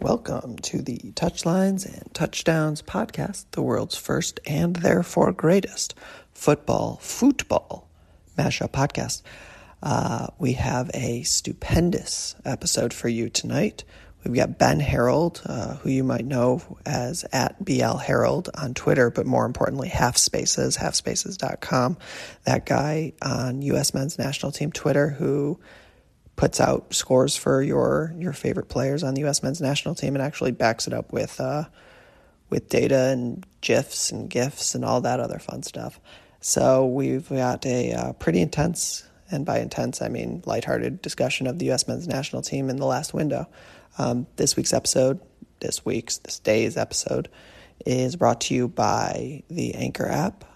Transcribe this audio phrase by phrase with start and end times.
[0.00, 5.94] Welcome to the Touchlines and Touchdowns podcast, the world's first and therefore greatest
[6.32, 7.86] football, football
[8.38, 9.20] mashup podcast.
[9.82, 13.84] Uh, we have a stupendous episode for you tonight.
[14.24, 19.10] We've got Ben Harold, uh, who you might know as at BL Harold on Twitter,
[19.10, 21.98] but more importantly, Half Spaces, halfspaces.com.
[22.44, 23.92] That guy on U.S.
[23.92, 25.60] men's national team Twitter who
[26.40, 29.42] puts out scores for your your favorite players on the U.S.
[29.42, 31.64] men's national team and actually backs it up with uh,
[32.48, 36.00] with data and gifs and gifs and all that other fun stuff.
[36.40, 41.58] So we've got a uh, pretty intense, and by intense I mean lighthearted discussion of
[41.58, 41.86] the U.S.
[41.86, 43.46] men's national team in the last window.
[43.98, 45.20] Um, this week's episode,
[45.60, 47.28] this week's this day's episode,
[47.84, 50.46] is brought to you by the Anchor app,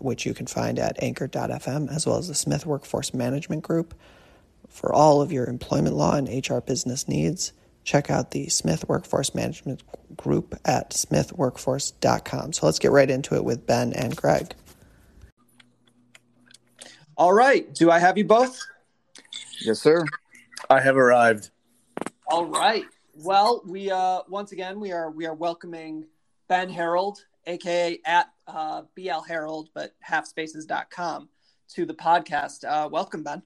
[0.00, 3.94] which you can find at anchor.fm, as well as the Smith Workforce Management Group.
[4.70, 7.52] For all of your employment law and HR business needs,
[7.84, 9.82] check out the Smith Workforce Management
[10.16, 12.52] Group at smithworkforce.com.
[12.52, 14.54] So let's get right into it with Ben and Greg.
[17.16, 17.72] All right.
[17.74, 18.58] Do I have you both?
[19.60, 20.06] Yes, sir.
[20.70, 21.50] I have arrived.
[22.26, 22.84] All right.
[23.14, 26.06] Well, we uh once again we are we are welcoming
[26.48, 31.28] Ben Harold, aka at uh, BL Harold, but halfspaces.com
[31.74, 32.64] to the podcast.
[32.64, 33.42] Uh, welcome, Ben.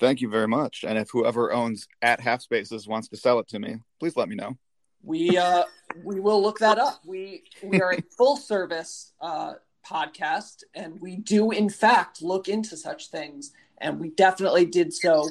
[0.00, 0.84] Thank you very much.
[0.86, 4.28] And if whoever owns at Half Spaces wants to sell it to me, please let
[4.28, 4.56] me know.
[5.02, 5.64] We uh
[6.02, 7.00] we will look that up.
[7.04, 9.54] We we are a full service uh
[9.86, 15.28] podcast and we do in fact look into such things and we definitely did so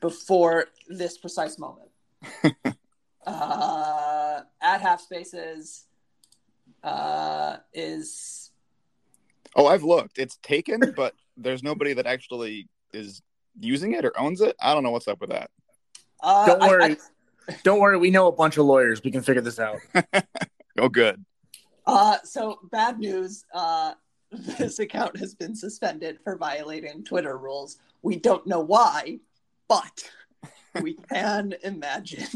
[0.00, 1.90] before this precise moment.
[3.26, 5.86] uh at half spaces
[6.84, 8.50] uh is
[9.56, 10.18] Oh, I've looked.
[10.18, 13.22] It's taken, but there's nobody that actually is
[13.60, 14.56] using it or owns it.
[14.60, 15.50] I don't know what's up with that.
[16.22, 16.84] uh Don't I- worry.
[17.48, 19.02] I- Don't worry, we know a bunch of lawyers.
[19.04, 19.78] We can figure this out.
[20.78, 21.24] Oh, good.
[21.86, 23.44] Uh, so bad news.
[23.54, 23.94] Uh,
[24.58, 27.78] this account has been suspended for violating Twitter rules.
[28.02, 29.20] We don't know why,
[29.68, 30.02] but
[30.82, 32.26] we can imagine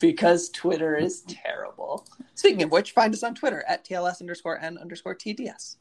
[0.00, 2.04] because Twitter is terrible.
[2.34, 5.76] Speaking of which, find us on Twitter at TLS underscore N underscore TDS.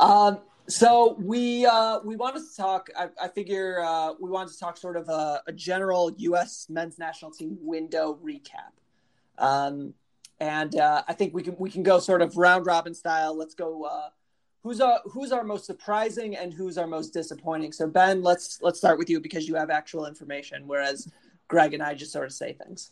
[0.00, 2.88] Um, so we uh, we wanted to talk.
[2.96, 6.66] I, I figure uh, we wanted to talk sort of a, a general U.S.
[6.68, 8.72] men's national team window recap.
[9.38, 9.94] Um,
[10.40, 13.36] and uh, I think we can we can go sort of round robin style.
[13.36, 13.84] Let's go.
[13.84, 14.08] Uh,
[14.62, 17.72] who's our who's our most surprising and who's our most disappointing?
[17.72, 21.08] So Ben, let's let's start with you because you have actual information, whereas
[21.48, 22.90] Greg and I just sort of say things.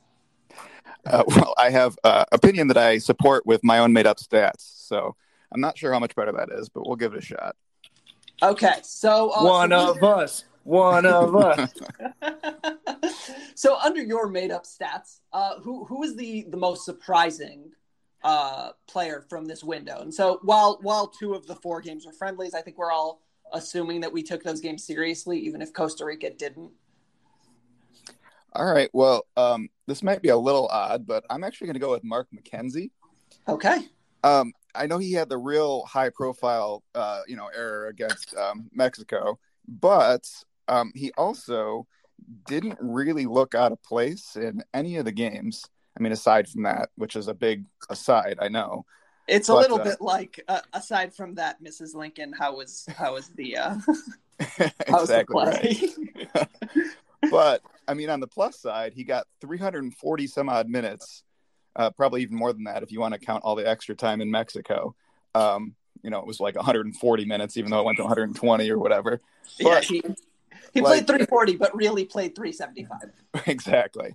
[1.07, 4.87] Uh, well, I have uh, opinion that I support with my own made up stats.
[4.87, 5.17] So
[5.53, 7.57] I'm not sure how much better that is, but we'll give it a shot.
[8.43, 10.45] Okay, so uh, One so of us.
[10.65, 11.73] One of us.
[13.55, 17.71] so under your made up stats, uh, who who is the the most surprising
[18.23, 20.01] uh, player from this window?
[20.01, 23.21] And so while while two of the four games are friendlies, I think we're all
[23.53, 26.71] assuming that we took those games seriously, even if Costa Rica didn't.
[28.53, 28.91] All right.
[28.93, 32.05] Well, um, this might be a little odd, but I'm actually going to go with
[32.05, 32.91] Mark McKenzie.
[33.49, 33.79] Okay.
[34.25, 38.69] Um, I know he had the real high profile, uh, you know, error against um,
[38.73, 40.29] Mexico, but
[40.69, 41.87] um, he also
[42.47, 45.65] didn't really look out of place in any of the games.
[45.99, 48.85] I mean, aside from that, which is a big aside, I know.
[49.27, 51.95] It's a little uh, bit like uh, aside from that, Mrs.
[51.95, 53.77] Lincoln, how was how was the uh,
[54.89, 56.47] how was the play?
[57.31, 61.23] but I mean, on the plus side, he got 340 some odd minutes,
[61.77, 64.21] uh, probably even more than that if you want to count all the extra time
[64.21, 64.95] in Mexico.
[65.35, 68.79] Um, you know, it was like 140 minutes, even though it went to 120 or
[68.79, 69.21] whatever.
[69.59, 70.03] yeah, he,
[70.73, 73.11] he like- played 340, but really played 375.
[73.47, 74.15] exactly.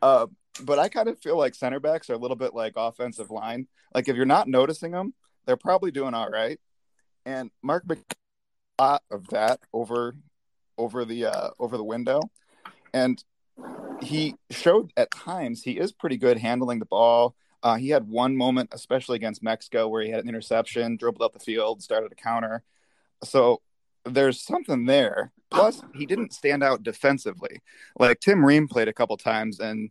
[0.00, 0.26] Uh,
[0.62, 3.68] but I kind of feel like center backs are a little bit like offensive line.
[3.94, 5.14] Like if you're not noticing them,
[5.46, 6.60] they're probably doing all right.
[7.24, 8.16] And Mark Mc-
[8.78, 10.14] a lot of that over
[10.76, 12.20] over the uh, over the window,
[12.92, 13.22] and
[14.02, 17.34] he showed at times he is pretty good handling the ball.
[17.62, 21.32] Uh, he had one moment, especially against Mexico, where he had an interception, dribbled up
[21.32, 22.62] the field, started a counter.
[23.22, 23.60] So
[24.04, 25.32] there's something there.
[25.50, 27.60] Plus, he didn't stand out defensively.
[27.98, 29.90] Like Tim Ream played a couple times, and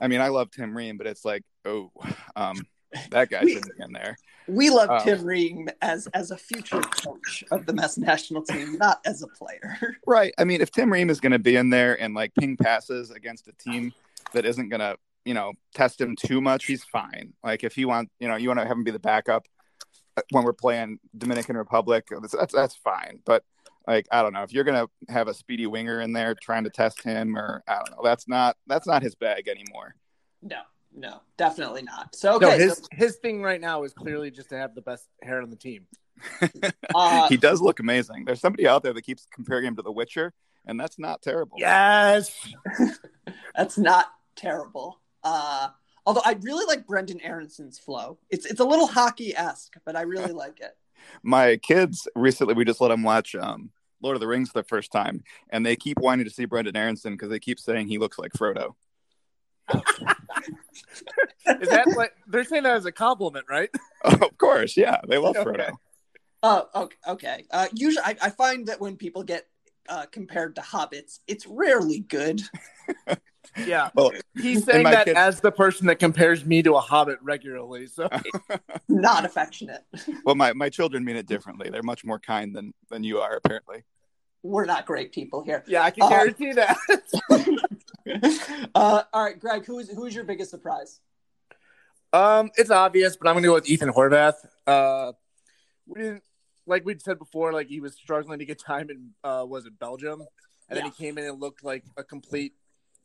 [0.00, 1.90] I mean, I love Tim Ream, but it's like, oh,
[2.36, 2.66] um,
[3.10, 4.16] that guy shouldn't be in there.
[4.48, 8.76] We love Um, Tim Ream as as a future coach of the Mess national team,
[8.78, 9.78] not as a player.
[10.06, 10.34] Right.
[10.38, 13.10] I mean, if Tim Ream is going to be in there and like ping passes
[13.10, 13.92] against a team
[14.32, 17.32] that isn't going to, you know, test him too much, he's fine.
[17.44, 19.46] Like if you want, you know, you want to have him be the backup
[20.16, 23.20] uh, when we're playing Dominican Republic, that's that's, that's fine.
[23.24, 23.44] But
[23.86, 26.64] like I don't know if you're going to have a speedy winger in there trying
[26.64, 29.94] to test him or I don't know, that's not that's not his bag anymore.
[30.42, 30.62] No,
[30.94, 32.14] no, definitely not.
[32.14, 34.82] So no, okay, his so, his thing right now is clearly just to have the
[34.82, 35.86] best hair on the team.
[36.94, 38.24] uh, he does look amazing.
[38.24, 40.32] There's somebody out there that keeps comparing him to The Witcher,
[40.66, 41.56] and that's not terrible.
[41.58, 42.36] Yes.
[43.56, 44.06] that's not
[44.36, 45.00] terrible.
[45.22, 45.68] Uh,
[46.06, 48.18] although I really like Brenden Aaronson's flow.
[48.28, 50.76] It's it's a little hockey esque, but I really like it.
[51.22, 53.70] my kids recently we just let them watch um
[54.02, 56.76] Lord of the Rings for the first time, and they keep wanting to see Brenden
[56.76, 58.74] Aaronson because they keep saying he looks like Frodo.
[61.60, 63.70] Is that like they're saying that as a compliment, right?
[64.04, 65.50] of course, yeah, they love Okay.
[65.50, 65.70] Frodo.
[66.42, 66.96] Oh, okay.
[67.06, 67.44] okay.
[67.50, 69.46] Uh, usually, I, I find that when people get
[69.88, 72.42] uh, compared to hobbits, it's rarely good.
[73.66, 73.88] Yeah.
[73.94, 77.86] Well, He's saying that kid- as the person that compares me to a hobbit regularly.
[77.86, 78.08] So
[78.88, 79.82] Not affectionate.
[80.24, 81.68] well, my my children mean it differently.
[81.70, 83.82] They're much more kind than than you are, apparently.
[84.44, 85.64] We're not great people here.
[85.66, 86.76] yeah, I can Uh, guarantee that.
[88.74, 91.00] uh, all right, Greg, who's who's your biggest surprise?
[92.12, 94.34] Um, it's obvious, but I'm gonna go with Ethan Horvath.
[94.66, 95.12] Uh,
[95.86, 96.22] we didn't
[96.66, 99.78] like we said before, like he was struggling to get time in uh, was it
[99.78, 100.22] Belgium,
[100.68, 102.54] and then he came in and looked like a complete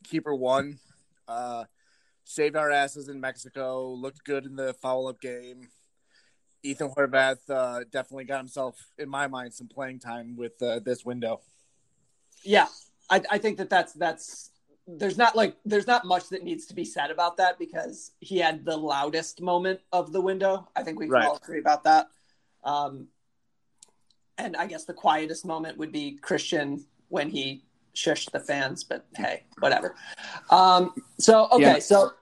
[0.04, 0.78] keeper one.
[1.28, 1.64] Uh,
[2.24, 3.90] saved our asses in Mexico.
[3.90, 5.68] Looked good in the follow up game.
[6.62, 11.04] Ethan Horvath uh, definitely got himself, in my mind, some playing time with uh, this
[11.04, 11.40] window.
[12.42, 12.66] Yeah,
[13.08, 14.50] I, I think that that's that's
[14.86, 18.38] there's not like there's not much that needs to be said about that because he
[18.38, 20.68] had the loudest moment of the window.
[20.76, 21.26] I think we can Right.
[21.28, 22.08] all agree about that.
[22.62, 23.08] Um,
[24.38, 29.06] and I guess the quietest moment would be Christian when he shushed the fans, but
[29.16, 29.94] hey, whatever.
[30.50, 31.78] Um, so okay, Yeah.
[31.78, 32.12] so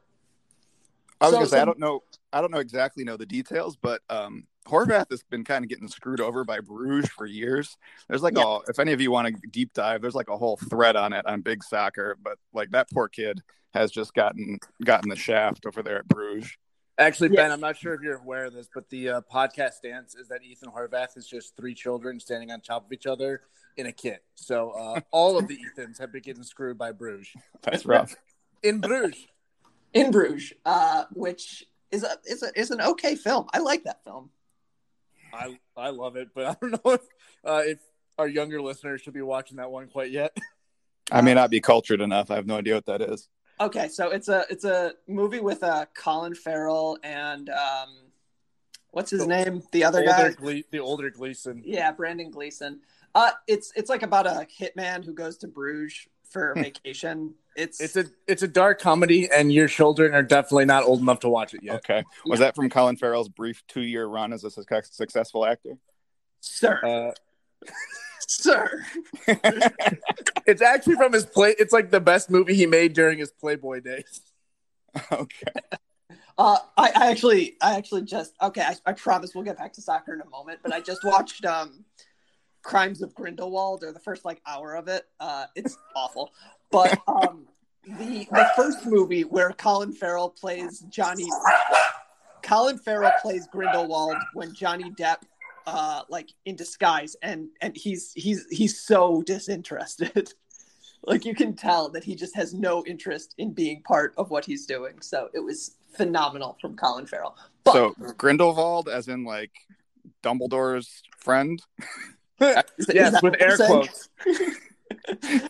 [1.21, 2.03] I was So- gonna say I don't know
[2.33, 5.89] I don't know exactly know the details, but um Horvath has been kind of getting
[5.89, 7.77] screwed over by Bruges for years.
[8.09, 8.59] There's like Yeah.
[8.67, 11.13] a if any of you want to deep dive, there's like a whole thread on
[11.13, 13.43] it on big soccer, but like that poor kid
[13.75, 16.51] has just gotten gotten the shaft over there at Bruges.
[16.97, 17.43] Actually, Yeah.
[17.43, 20.29] Ben, I'm not sure if you're aware of this, but the uh, podcast stance is
[20.29, 23.43] that Ethan Horvath is just three children standing on top of each other
[23.77, 24.23] in a kit.
[24.37, 27.29] So uh, all of the Ethans have been getting screwed by Bruges.
[27.63, 28.15] That's rough.
[28.63, 29.27] In Bruges.
[29.93, 33.47] in Bruges, uh, which is a is a is an okay film.
[33.53, 34.31] I like that film.
[35.35, 37.01] I I love it, but I don't know if
[37.45, 37.79] uh, if
[38.19, 40.37] our younger listeners should be watching that one quite yet.
[41.13, 42.31] I may not be cultured enough.
[42.31, 43.29] I have no idea what that is.
[43.61, 47.89] Okay, so it's a it's a movie with uh, Colin Farrell and um,
[48.91, 49.63] what's his The name?
[49.73, 50.31] The other older guy.
[50.31, 51.63] Gle- the older Gleeson.
[51.65, 52.81] Yeah, Brendan Gleeson.
[53.15, 57.33] Uh, it's it's like about a hitman who goes to Bruges for vacation.
[57.57, 61.21] It's It's a it's a dark comedy, and your children are definitely not old enough
[61.21, 61.77] to watch it yet.
[61.77, 62.05] Okay.
[62.27, 65.79] Was that from Colin Farrell's brief two year run as a success- successful actor?
[66.41, 67.67] sir, Uh,
[68.29, 68.83] sir.
[70.47, 71.55] it's actually from his play.
[71.59, 74.21] It's like the best movie he made during his Playboy days.
[75.13, 75.53] okay.
[76.37, 78.63] Uh, I, I actually, I actually just okay.
[78.63, 81.45] I, I promise we'll get back to soccer in a moment, but I just watched
[81.47, 81.85] um,
[82.65, 85.07] Crimes of Grindelwald or the first like hour of it.
[85.21, 86.33] Uh, it's awful,
[86.73, 87.47] but um,
[87.87, 91.29] the the first movie where Colin Farrell plays Johnny,
[92.43, 95.19] Colin Farrell plays Grindelwald when Johnny Depp,
[95.67, 100.33] uh, like in disguise, and and he's he's he's so disinterested.
[101.07, 104.45] like you can tell that he just has no interest in being part of what
[104.45, 105.01] he's doing.
[105.03, 107.37] So it was phenomenal from Colin Farrell.
[107.63, 109.53] But, so Grindelwald, as in like
[110.23, 111.63] Dumbledore's friend.
[112.41, 114.09] is yes, with air quotes.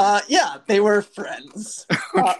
[0.00, 1.84] Uh, yeah, they were friends.
[2.14, 2.34] Uh,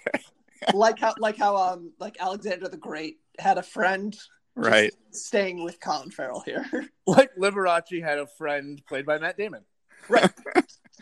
[0.74, 4.16] like how, like how, um, like Alexander the Great had a friend,
[4.58, 4.92] Right.
[5.12, 6.66] Staying with Colin Farrell here.
[7.06, 9.64] Like Liberace had a friend played by Matt Damon.
[10.08, 10.30] right.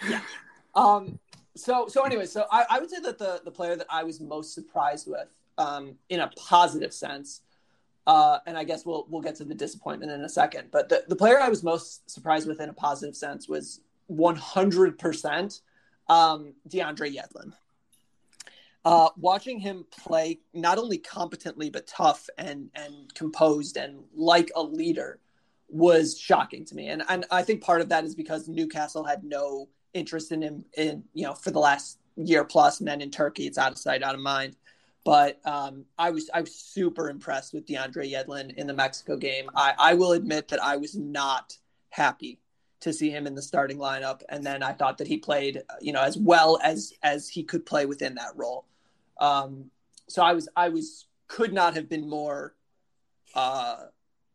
[0.08, 0.20] yeah.
[0.74, 1.18] Um.
[1.56, 4.20] So so anyway, so I, I would say that the the player that I was
[4.20, 5.28] most surprised with,
[5.58, 7.40] um, in a positive sense,
[8.06, 10.68] uh, and I guess we'll we'll get to the disappointment in a second.
[10.70, 14.36] But the the player I was most surprised with in a positive sense was one
[14.36, 15.60] hundred percent,
[16.08, 17.52] um, DeAndre Yedlin.
[18.84, 24.62] Uh, watching him play not only competently but tough and and composed and like a
[24.62, 25.18] leader
[25.68, 26.86] was shocking to me.
[26.86, 30.64] And and I think part of that is because Newcastle had no interest in him
[30.76, 33.78] in you know for the last year plus, and then in Turkey it's out of
[33.78, 34.56] sight, out of mind.
[35.06, 39.48] But um, I was I was super impressed with DeAndre Yedlin in the Mexico game.
[39.54, 41.56] I, I will admit that I was not
[41.90, 42.40] happy
[42.80, 45.92] to see him in the starting lineup, and then I thought that he played you
[45.92, 48.64] know as well as as he could play within that role.
[49.20, 49.70] Um,
[50.08, 52.56] so I was I was could not have been more
[53.36, 53.84] uh,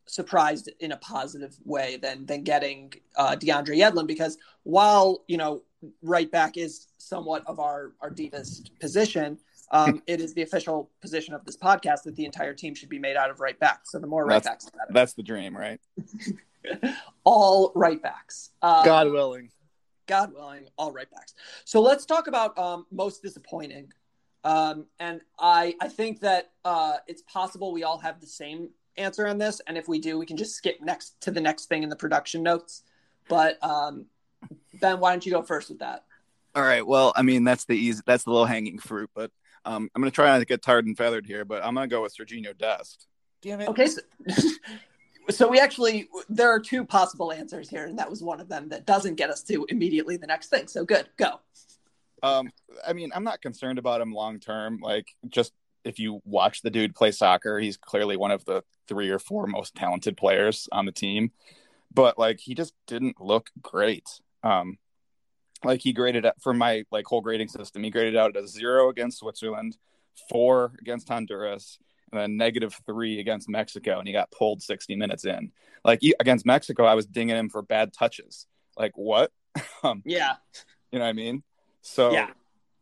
[0.05, 5.63] surprised in a positive way than than getting uh, DeAndre Yedlin because while you know
[6.01, 9.37] right back is somewhat of our our deepest position,
[9.71, 12.99] um, it is the official position of this podcast that the entire team should be
[12.99, 13.91] made out of right backs.
[13.91, 14.93] So the more right That's- backs, the better.
[14.93, 15.79] That's the dream, right?
[17.23, 18.51] all right backs.
[18.61, 19.49] Uh, God willing.
[20.07, 21.33] God willing, all right backs.
[21.63, 23.93] So let's talk about um, most disappointing.
[24.43, 29.27] Um, and I, I think that uh, it's possible we all have the same answer
[29.27, 29.61] on this.
[29.67, 31.95] And if we do, we can just skip next to the next thing in the
[31.95, 32.83] production notes.
[33.29, 34.07] But um,
[34.81, 36.03] Ben, why don't you go first with that?
[36.55, 36.85] All right.
[36.85, 39.09] Well, I mean, that's the easy, that's the low hanging fruit.
[39.15, 39.31] But
[39.65, 41.89] um, I'm going to try not to get tarred and feathered here, but I'm going
[41.89, 43.07] to go with Serginho Dest.
[43.41, 43.69] Damn it.
[43.69, 43.87] Okay.
[43.87, 44.01] So,
[45.29, 48.69] so we actually, there are two possible answers here, and that was one of them
[48.69, 50.67] that doesn't get us to immediately the next thing.
[50.67, 51.39] So good, go.
[52.23, 52.49] Um,
[52.85, 54.79] I mean, I'm not concerned about him long term.
[54.81, 55.53] Like, just
[55.83, 59.47] if you watch the dude play soccer, he's clearly one of the three or four
[59.47, 61.31] most talented players on the team.
[61.93, 64.07] But like, he just didn't look great.
[64.43, 64.77] Um,
[65.63, 67.83] like he graded out for my like whole grading system.
[67.83, 69.77] He graded out a zero against Switzerland,
[70.29, 71.79] four against Honduras,
[72.11, 75.51] and then negative three against Mexico, and he got pulled 60 minutes in.
[75.83, 78.47] Like he, against Mexico, I was dinging him for bad touches.
[78.77, 79.31] Like what?
[79.83, 80.35] um, Yeah.
[80.91, 81.43] you know what I mean?
[81.81, 82.29] So Yeah.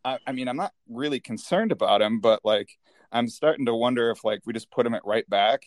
[0.04, 2.70] I, I mean, I'm not really concerned about him, but like
[3.12, 5.64] I'm starting to wonder if like we just put him at right back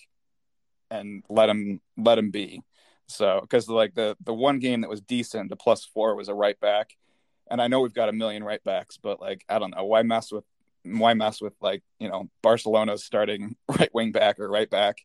[0.91, 2.63] and let him let him be.
[3.07, 6.35] So because like the the one game that was decent, the plus four was a
[6.35, 6.97] right back,
[7.51, 10.03] and I know we've got a million right backs, but like I don't know why
[10.03, 10.45] mess with
[10.85, 14.99] why mess with like you know Barcelona's starting right wing back or right back.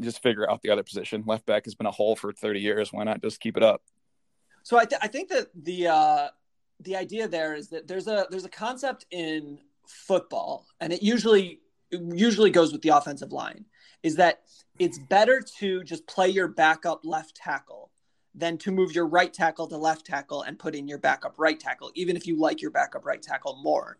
[0.00, 1.24] Just figure out the other position.
[1.26, 2.92] Left back has been a hole for 30 years.
[2.92, 3.82] Why not just keep it up?
[4.62, 6.28] So I, th- I think that the uh,
[6.80, 11.60] the idea there is that there's a there's a concept in football, and it usually
[11.90, 13.66] it usually goes with the offensive line,
[14.02, 14.42] is that
[14.82, 17.90] it's better to just play your backup left tackle
[18.34, 21.60] than to move your right tackle to left tackle and put in your backup right
[21.60, 23.98] tackle, even if you like your backup right tackle more.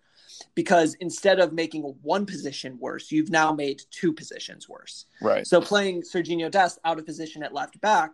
[0.55, 5.05] Because instead of making one position worse, you've now made two positions worse.
[5.21, 5.47] Right.
[5.47, 8.12] So playing Serginho Dest out of position at left back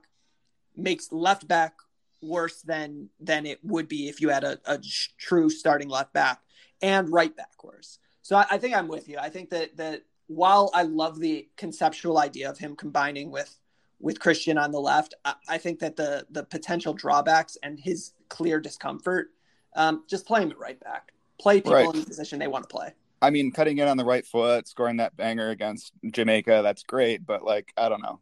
[0.77, 1.75] makes left back
[2.21, 4.81] worse than than it would be if you had a, a
[5.17, 6.41] true starting left back
[6.83, 7.99] and right back worse.
[8.23, 9.17] So I, I think I'm with you.
[9.19, 13.59] I think that that while I love the conceptual idea of him combining with
[14.01, 18.13] with Christian on the left, I, I think that the the potential drawbacks and his
[18.29, 19.31] clear discomfort,
[19.75, 21.13] um, just play him at right back.
[21.41, 21.95] Play people Right.
[21.95, 22.95] in the position they want to play.
[23.21, 27.27] I mean, cutting in on the right foot, scoring that banger against Jamaica, that's great.
[27.27, 28.21] But like, I don't know,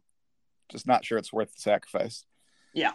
[0.69, 2.25] just not sure it's worth the sacrifice.
[2.73, 2.93] Yeah.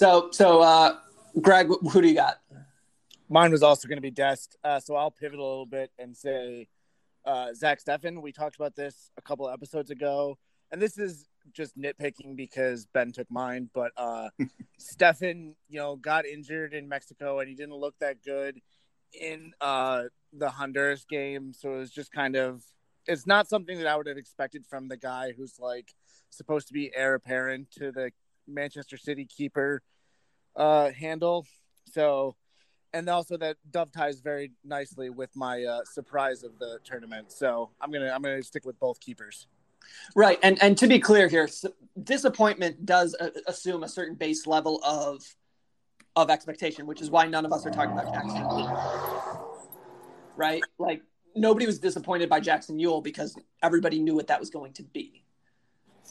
[0.00, 0.96] So so uh,
[1.40, 2.40] Greg, who do you got?
[3.28, 4.56] Mine was also going to be Dest.
[4.64, 6.68] Uh, so I'll pivot a little bit and say
[7.24, 8.22] uh, Zach Steffen.
[8.22, 10.38] We talked about this a couple episodes ago.
[10.70, 13.68] And this is just nitpicking because Ben took mine.
[13.74, 14.30] But uh,
[14.80, 18.58] Steffen, you know, got injured in Mexico and he didn't look that good
[19.12, 21.52] in uh, the Honduras game.
[21.52, 22.62] So it was just kind of,
[23.06, 25.92] it's not something that I would have expected from the guy who's like
[26.30, 28.10] supposed to be heir apparent to the
[28.48, 29.82] Manchester City keeper
[30.56, 31.46] uh, handle.
[31.92, 32.36] So,
[32.94, 37.32] and also that dovetails very nicely with my uh, surprise of the tournament.
[37.32, 39.46] So I'm gonna I'm gonna stick with both keepers.
[40.14, 41.48] Right, and and to be clear here,
[42.02, 45.22] disappointment does uh, assume a certain base level of
[46.14, 48.42] of expectation, which is why none of us are talking about Jackson.
[50.36, 50.62] Right?
[50.78, 51.02] Like
[51.34, 55.24] nobody was disappointed by Jackson Yueill because everybody knew what that was going to be.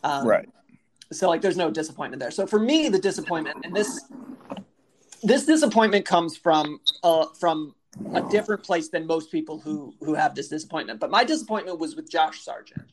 [0.04, 0.50] Um, right.
[1.12, 2.32] So like, there's no disappointment there.
[2.32, 4.06] So for me, the disappointment and this
[5.24, 7.76] this disappointment comes from uh, from
[8.14, 11.00] a different place than most people who who have this disappointment.
[11.00, 12.86] But my disappointment was with Josh Sargent,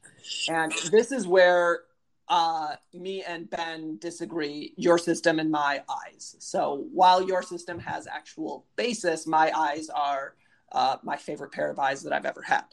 [0.49, 1.80] and this is where
[2.28, 4.75] uh, me and Ben disagree.
[4.76, 6.37] Your system and my eyes.
[6.38, 10.35] So while your system has actual basis, my eyes are
[10.73, 12.64] uh, my favorite pair of eyes that I've ever had.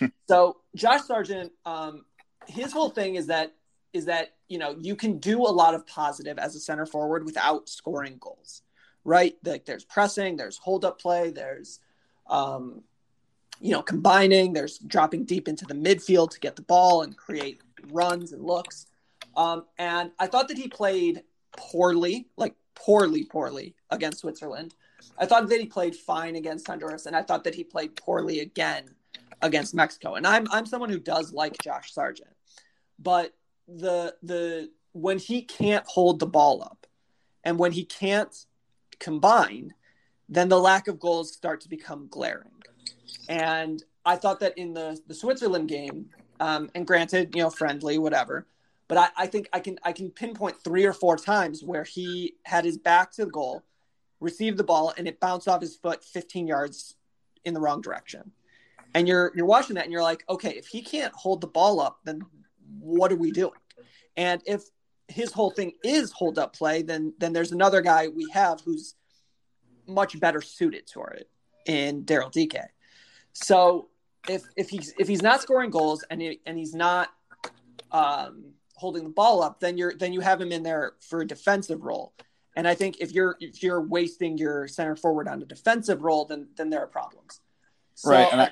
[0.28, 2.04] so Josh Sargent, um,
[2.46, 3.54] his whole thing is that
[3.92, 7.24] is that you know you can do a lot of positive as a center forward
[7.24, 8.62] without scoring goals
[9.04, 9.36] right?
[9.44, 11.80] Like there's pressing, there's hold up play, there's
[12.28, 12.82] um,
[13.60, 17.60] you know combining, there's dropping deep into the midfield to get the ball and create
[17.90, 18.86] runs and looks.
[19.36, 21.22] Um, and I thought that he played
[21.56, 24.74] poorly, like poorly, poorly against Switzerland.
[25.18, 28.40] I thought that he played fine against Honduras, and I thought that he played poorly
[28.40, 28.84] again
[29.42, 30.14] against Mexico.
[30.14, 32.34] And I'm I'm someone who does like Josh Sargent,
[32.98, 33.34] but
[33.68, 36.86] the the when he can't hold the ball up,
[37.42, 38.34] and when he can't
[38.98, 39.74] combined,
[40.28, 42.50] then the lack of goals start to become glaring.
[43.28, 46.10] And I thought that in the the Switzerland game,
[46.40, 48.46] um, and granted, you know, friendly, whatever,
[48.88, 52.34] but I, I think I can I can pinpoint three or four times where he
[52.44, 53.62] had his back to the goal,
[54.20, 56.96] received the ball, and it bounced off his foot 15 yards
[57.44, 58.32] in the wrong direction.
[58.94, 61.80] And you're you're watching that and you're like, okay, if he can't hold the ball
[61.80, 62.22] up, then
[62.78, 63.52] what are we doing?
[64.16, 64.64] And if
[65.08, 68.94] his whole thing is hold up play, then then there's another guy we have who's
[69.86, 71.28] much better suited to it
[71.66, 72.70] in Daryl Dike.
[73.32, 73.88] So
[74.28, 77.10] if if he's if he's not scoring goals and he, and he's not
[77.92, 81.26] um, holding the ball up, then you're then you have him in there for a
[81.26, 82.12] defensive role.
[82.56, 86.24] And I think if you're if you're wasting your center forward on a defensive role,
[86.24, 87.40] then then there are problems.
[87.94, 88.28] So, right.
[88.30, 88.50] And I,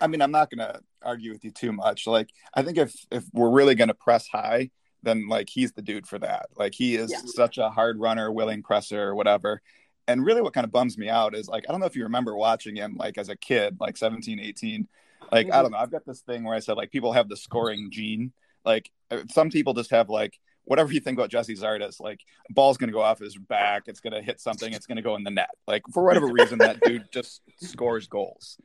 [0.00, 2.06] I mean, I'm not going to argue with you too much.
[2.06, 4.70] Like, I think if if we're really going to press high,
[5.02, 6.46] then like he's the dude for that.
[6.56, 7.20] Like he is yeah.
[7.24, 9.60] such a hard runner, willing presser, or whatever.
[10.08, 12.04] And really what kind of bums me out is like I don't know if you
[12.04, 14.88] remember watching him like as a kid, like 17, 18.
[15.30, 15.54] Like mm-hmm.
[15.54, 17.90] I don't know, I've got this thing where I said like people have the scoring
[17.90, 18.32] gene.
[18.64, 22.76] Like uh, some people just have like whatever you think about Gyasi Zardes, like ball's
[22.76, 25.50] gonna go off his back, it's gonna hit something, it's gonna go in the net.
[25.66, 28.58] Like for whatever reason, that dude just scores goals.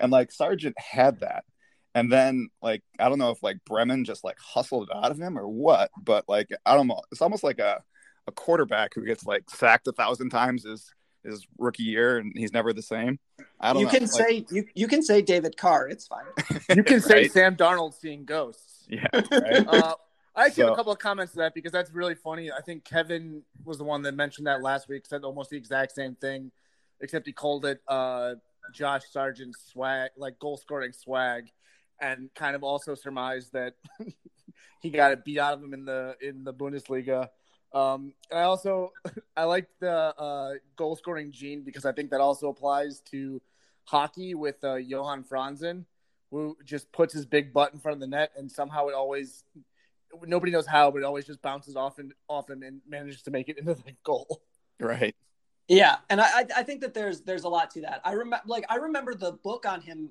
[0.00, 1.44] And like Sargent had that.
[1.94, 5.20] And then like I don't know if like Bremen just like hustled it out of
[5.20, 7.02] him or what, but like I don't know.
[7.10, 7.82] It's almost like a
[8.26, 10.92] a quarterback who gets like sacked a thousand times his
[11.24, 13.18] his rookie year and he's never the same.
[13.60, 13.92] I don't you know.
[13.92, 16.24] can like, say you, you can say David Carr, it's fine.
[16.74, 17.28] You can say?
[17.28, 18.86] Sam Darnold seeing ghosts.
[18.88, 19.06] Yeah.
[19.12, 19.66] Right?
[19.66, 19.94] uh,
[20.34, 22.50] I actually so, have a couple of comments to that because that's really funny.
[22.50, 25.92] I think Kevin was the one that mentioned that last week, said almost the exact
[25.92, 26.50] same thing,
[27.00, 28.34] except he called it uh,
[28.72, 31.50] Josh Sargent swag, like goal scoring swag
[32.02, 33.74] and kind of also surmised that
[34.80, 37.28] he got it beat out of him in the in the Bundesliga.
[37.72, 38.92] Um, I also
[39.36, 43.40] I like the uh, goal scoring gene because I think that also applies to
[43.84, 45.84] hockey with uh, Johan Franzen,
[46.30, 49.44] who just puts his big butt in front of the net and somehow it always
[50.26, 53.30] nobody knows how, but it always just bounces off and off him and manages to
[53.30, 54.42] make it into the goal.
[54.78, 55.14] Right.
[55.68, 58.00] Yeah, and I I think that there's there's a lot to that.
[58.04, 60.10] I remember like I remember the book on him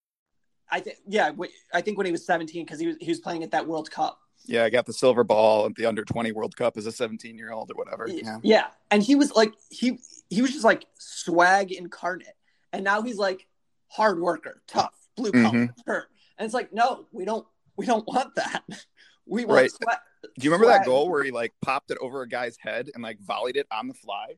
[0.71, 1.31] I think yeah,
[1.73, 3.91] I think when he was 17 because he was he was playing at that World
[3.91, 4.19] Cup.
[4.45, 7.37] Yeah, I got the silver ball at the under 20 World Cup as a 17
[7.37, 8.07] year old or whatever.
[8.07, 8.39] Yeah.
[8.41, 12.35] yeah, and he was like he he was just like swag incarnate,
[12.73, 13.47] and now he's like
[13.87, 15.91] hard worker, tough, blue collar, mm-hmm.
[15.91, 16.05] and
[16.39, 18.63] it's like no, we don't we don't want that.
[19.27, 19.71] We want right.
[19.71, 20.81] Swag, Do you remember swag.
[20.81, 23.67] that goal where he like popped it over a guy's head and like volleyed it
[23.71, 24.33] on the fly?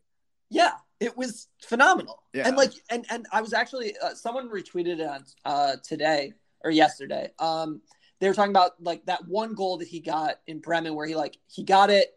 [0.49, 2.23] Yeah, it was phenomenal.
[2.33, 2.47] Yeah.
[2.47, 6.71] And like, and and I was actually uh, someone retweeted it on uh, today or
[6.71, 7.31] yesterday.
[7.39, 7.81] Um,
[8.19, 11.15] they were talking about like that one goal that he got in Bremen where he
[11.15, 12.13] like he got it,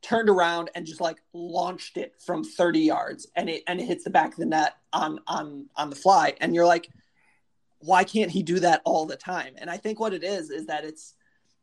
[0.00, 4.04] turned around and just like launched it from 30 yards and it and it hits
[4.04, 6.34] the back of the net on on on the fly.
[6.40, 6.88] And you're like,
[7.80, 9.54] why can't he do that all the time?
[9.58, 11.14] And I think what it is is that it's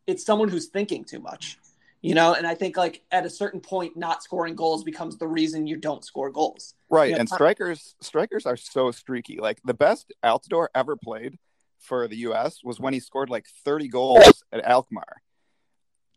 [0.06, 1.58] it's someone who's thinking too much
[2.02, 5.28] You know, and I think like at a certain point, not scoring goals becomes the
[5.28, 6.76] reason you don't score goals.
[6.90, 9.40] Right, You know, and strikers strikers are so streaky.
[9.40, 11.40] Like the best Altidore ever played
[11.80, 12.64] for the U.S.
[12.64, 15.22] was when he scored like 30 goals at Alkmaar,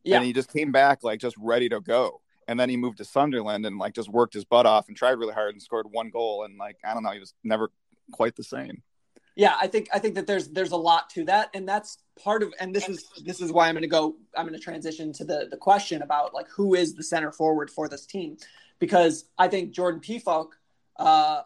[0.05, 0.17] Yeah.
[0.17, 2.21] and he just came back like just ready to go.
[2.47, 5.13] And then he moved to Sunderland and like just worked his butt off and tried
[5.13, 6.45] really hard and scored one goal.
[6.45, 7.71] And like I don't know, he was never
[8.13, 8.83] quite the same.
[9.41, 12.43] Yeah i think i think that there's there's a lot to that and that's part
[12.43, 15.15] of and this is this is why i'm going to go i'm going to transition
[15.15, 18.37] to the the question about like who is the center forward for this team?
[18.79, 20.49] Because i think jordan pefok
[20.99, 21.41] uh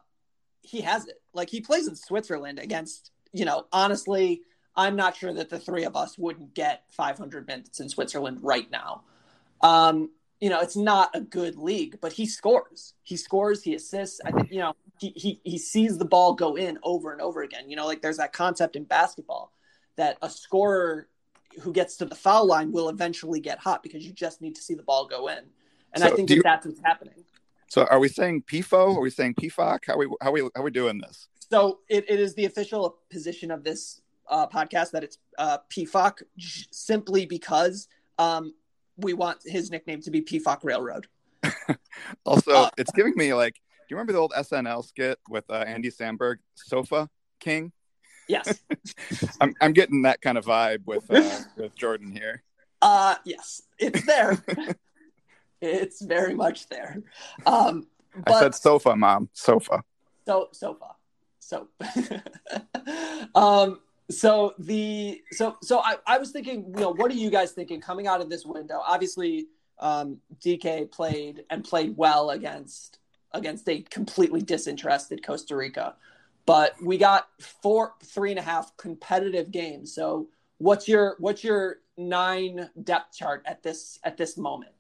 [0.63, 1.21] he has it.
[1.35, 4.43] Like he plays in switzerland against you know honestly
[4.75, 8.69] i'm not sure that the three of us wouldn't get 500 minutes in switzerland right
[8.73, 9.03] now.
[9.61, 12.95] Um you know it's not a good league but he scores.
[13.05, 14.21] He scores he assists.
[14.25, 17.43] I think you know he, he he sees the ball go in over and over
[17.43, 17.69] again.
[17.69, 19.53] You know, like there's that concept in basketball
[19.97, 21.09] that a scorer
[21.63, 24.63] who gets to the foul line will eventually get hot because you just need to
[24.63, 25.39] see the ball go in.
[25.93, 27.25] And I think that you- that's what's happening.
[27.69, 28.97] So are we saying PFO?
[28.97, 29.81] Are we saying PFOC?
[29.87, 31.29] How we how we how we doing this?
[31.51, 36.23] So it, it is the official position of this uh, podcast that it's uh, PFOC
[36.37, 38.55] j- simply because um,
[38.97, 41.07] we want his nickname to be PFOC Railroad.
[42.25, 45.91] Also, Uh, it's giving me like, you remember the old SNL skit with uh, Andy
[45.91, 47.09] Samberg, Sofa
[47.41, 47.73] King?
[48.29, 48.61] Yes.
[49.41, 52.43] I'm I'm getting that kind of vibe with uh, with Jordan here.
[52.81, 54.43] Uh, yes, it's there.
[55.61, 57.03] it's very much there.
[57.47, 57.87] Um,
[58.27, 59.83] I said sofa, mom, sofa.
[60.27, 60.95] so sofa
[61.45, 61.69] so
[63.35, 67.53] um so the so so I, I was thinking you know what are you guys
[67.53, 69.47] thinking coming out of this window obviously
[69.79, 72.99] um dike played and played well against
[73.35, 75.95] against a completely disinterested costa rica
[76.47, 77.29] but we got
[77.63, 83.43] four three and a half competitive games so what's your what's your nine depth chart
[83.45, 84.73] at this at this moment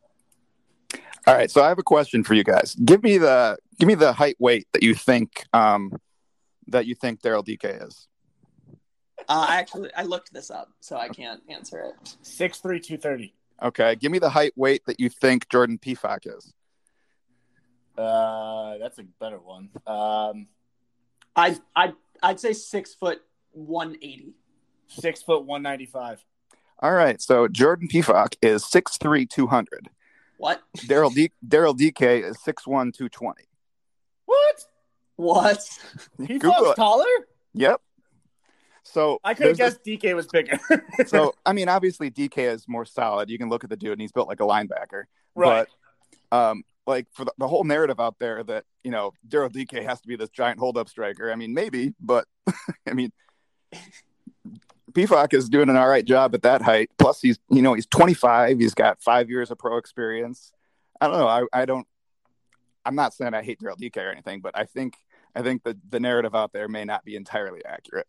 [1.26, 2.74] All right, so I have a question for you guys.
[2.74, 5.92] Give me the give me the height weight that you think um
[6.68, 8.08] that you think Daryl Dike is.
[9.28, 12.98] uh, i actually i looked this up so i can't answer it Six three two
[12.98, 13.34] thirty.
[13.62, 16.52] Okay, give me the height weight that you think Jordan Pefok is.
[17.96, 19.70] Uh, that's a better one.
[19.86, 20.48] Um,
[21.36, 24.34] I I I'd say six foot one eighty.
[24.88, 26.24] six foot one ninety five.
[26.80, 29.88] All right, so Jordan Pefok is six three two hundred.
[30.38, 30.62] What?
[30.78, 33.44] Daryl D- Daryl Dike is six one two twenty.
[34.26, 34.64] What?
[35.16, 35.68] What?
[36.26, 36.76] He Google fucks it.
[36.76, 37.06] taller?
[37.54, 37.80] Yep.
[38.82, 40.58] So I could have there's guessed Dike was bigger.
[41.06, 43.30] so I mean, obviously Dike is more solid.
[43.30, 45.04] You can look at the dude, and he's built like a linebacker.
[45.34, 45.66] Right.
[46.30, 49.82] But um, like for the, the whole narrative out there that you know Daryl Dike
[49.82, 51.32] has to be this giant holdup striker.
[51.32, 52.26] I mean, maybe, but
[52.88, 53.12] I mean,
[54.92, 56.90] Pefok is doing an all right job at that height.
[56.98, 58.58] Plus, he's you know he's 25.
[58.58, 60.52] He's got five years of pro experience.
[61.00, 61.28] I don't know.
[61.28, 61.86] I, I don't.
[62.84, 64.96] I'm not saying I hate Daryl Dike or anything, but I think
[65.34, 68.06] I think the the narrative out there may not be entirely accurate.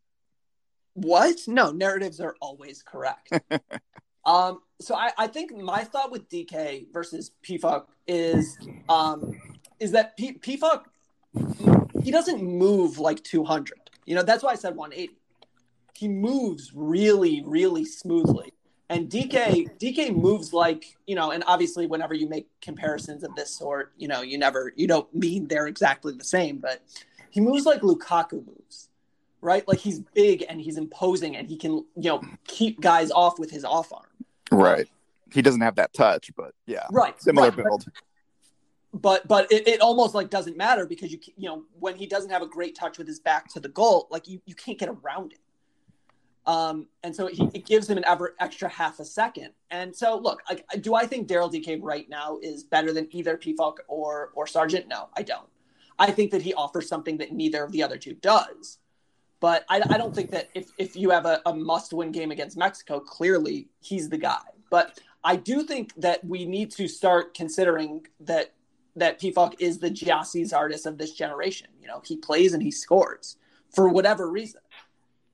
[0.94, 1.40] What?
[1.48, 3.32] No, narratives are always correct.
[4.26, 8.58] um, so I, I think my thought with Dike versus PFUC is
[8.90, 9.40] um,
[9.80, 10.86] is that P- PFUC
[12.04, 13.90] he doesn't move like 200.
[14.06, 15.18] You know, that's why I said 180.
[15.94, 18.54] He moves really, really smoothly.
[18.90, 19.32] And Dike
[19.80, 24.08] Dike moves like, you know, and obviously whenever you make comparisons of this sort, you
[24.08, 26.84] know, you never you don't mean they're exactly the same, but
[27.32, 28.90] he moves like Lukaku moves.
[29.42, 29.68] Right?
[29.68, 33.52] Like he's big and he's imposing and he can, you know, keep guys off with
[33.52, 34.06] his off arm.
[34.56, 34.88] Right.
[35.32, 37.20] He doesn't have that touch, but yeah, Right.
[37.22, 37.66] similar right.
[37.66, 37.86] build.
[38.94, 42.30] but but it, it almost like doesn't matter because you you know when he doesn't
[42.30, 44.88] have a great touch with his back to the goal like you, you can't get
[44.88, 45.40] around it
[46.50, 50.18] um and so he, it gives him an ever extra half a second and so
[50.18, 54.32] look like do i think daryl dike right now is better than either pefok or
[54.36, 55.50] or sargent no i don't
[56.00, 58.78] i think that he offers something that neither of the other two does
[59.40, 62.32] but i, I don't think that if, if you have a, a must win game
[62.32, 67.34] against mexico clearly he's the guy but i do think that we need to start
[67.34, 68.52] considering that
[68.96, 71.68] that PFOC is the Gyasi Zardes of this generation.
[71.82, 73.38] You know, he plays and he scores
[73.74, 74.62] for whatever reason.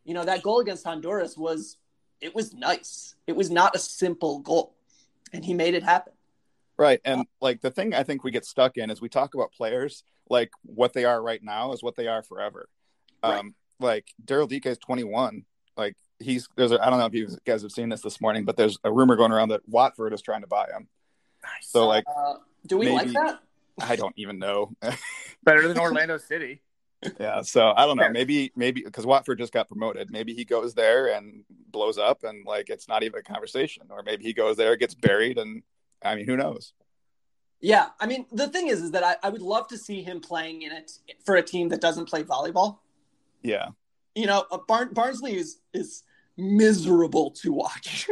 [0.03, 1.77] You know, that goal against Honduras was
[2.19, 3.15] it was nice.
[3.27, 4.75] It was not a simple goal.
[5.33, 6.13] And he made it happen.
[6.77, 6.99] Right.
[7.05, 10.03] And like the thing I think we get stuck in is we talk about players
[10.29, 12.67] like what they are right now is what they are forever.
[13.23, 13.39] Right.
[13.39, 15.45] Um, like Daryl Dike is 21.
[15.77, 18.45] Like he's there's a, I don't know if you guys have seen this this morning,
[18.45, 20.87] but there's a rumor going around that Watford is trying to buy him.
[21.43, 21.69] Nice.
[21.69, 23.39] So like Uh, do we like that?
[23.79, 24.73] I don't even know.
[25.43, 26.61] Better than Orlando City.
[27.19, 27.41] yeah.
[27.41, 28.09] So I don't know.
[28.09, 30.11] Maybe maybe because Watford just got promoted.
[30.11, 33.83] Maybe he goes there and blows up and like it's not even a conversation.
[33.89, 35.63] Or maybe he goes there, gets buried, and
[36.03, 36.73] I mean, who knows?
[37.61, 40.19] Yeah, I mean, the thing is, is that I, I would love to see him
[40.19, 42.79] playing in it for a team that doesn't play volleyball.
[43.43, 43.69] Yeah,
[44.15, 46.03] You know, uh, Barn- Barnsley is is
[46.37, 48.07] miserable to watch.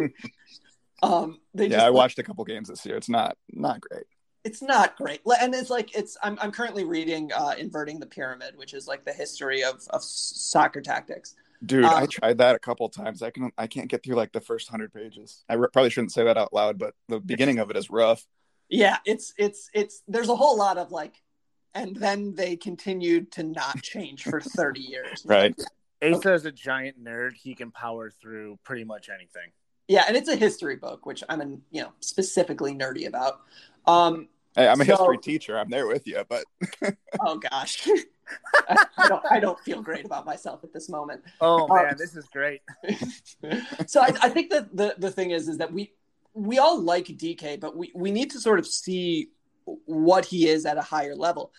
[1.04, 1.78] um, they yeah.
[1.78, 2.98] just I watched a couple games this year.
[2.98, 4.04] It's not not great.
[4.46, 8.54] it's not great and it's like it's i'm, I'm currently reading uh, inverting the pyramid
[8.56, 12.60] which is like the history of, of soccer tactics Dude, I Um, tried that a
[12.60, 13.22] couple times.
[13.22, 15.44] I can I can't get through like the first hundred pages.
[15.50, 18.26] I re- probably shouldn't say that out loud, but the beginning of it is rough.
[18.70, 21.15] yeah it's it's it's there's a whole lot of like
[21.75, 25.53] and then they continued to not change for 30 years Right.
[26.01, 27.34] Asa is a giant nerd.
[27.34, 29.51] He can power through pretty much anything.
[29.88, 33.41] yeah and it's a history book which i'm in, you know specifically nerdy about
[33.86, 35.60] um Hey, I'm a So- history teacher.
[35.60, 36.43] I'm there with you, but
[37.21, 37.88] oh gosh
[38.67, 41.95] I, I don't i don't feel great about myself at this moment Oh Um, man,
[41.97, 42.62] this is great.
[43.88, 45.93] so I, I think that the, the thing is is that we
[46.34, 49.29] we all like Dike, but we, we need to sort of see
[49.86, 51.51] what he is at a higher level.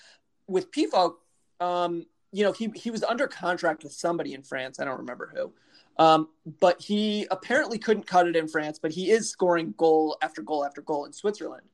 [0.47, 1.15] With Pifo,
[1.61, 4.79] um, you know, he he was under contract with somebody in France.
[4.79, 5.53] I don't remember who.
[5.99, 6.29] Um,
[6.61, 10.65] but he apparently couldn't cut it in France, but he is scoring goal after goal
[10.65, 11.67] after goal in Switzerland.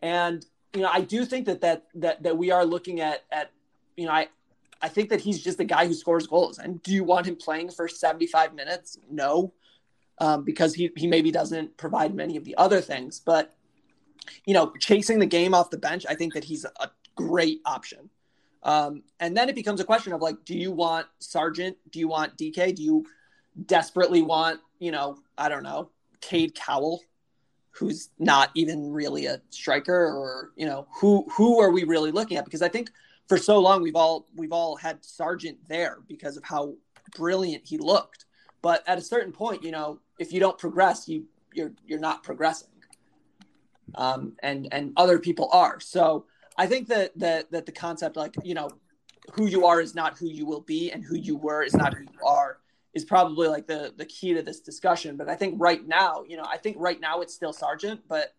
[0.00, 3.50] And you know, I do think that that that that we are looking at at
[3.96, 4.28] you know, I
[4.80, 6.58] I think that he's just a guy who scores goals.
[6.58, 8.98] And do you want him playing for 75 minutes?
[9.10, 9.52] No
[10.18, 13.20] um, because he, he maybe doesn't provide many of the other things.
[13.20, 13.54] But,
[14.44, 18.10] you know, chasing the game off the bench, I think that he's a great option.
[18.62, 21.76] Um, and then it becomes a question of like, do you want Sargent?
[21.90, 22.74] Do you want Dike?
[22.76, 23.06] Do you
[23.66, 27.02] desperately want, you know, I don't know, Cade Cowell,
[27.70, 32.36] who's not even really a striker, or you know, who who are we really looking
[32.36, 32.44] at?
[32.44, 32.90] Because I think
[33.28, 36.74] for so long we've all we've all had Sargent there because of how
[37.16, 38.26] brilliant he looked.
[38.60, 42.22] But at a certain point, you know, if you don't progress, you you're you're not
[42.22, 42.68] progressing.
[43.94, 45.80] Um, and and other people are.
[45.80, 46.26] So
[46.56, 48.70] I think that that that the concept, like you know,
[49.32, 51.94] who you are is not who you will be, and who you were is not
[51.94, 52.58] who you are,
[52.94, 55.16] is probably like the the key to this discussion.
[55.16, 58.34] But I think right now, you know, I think right now it's still Sargent, but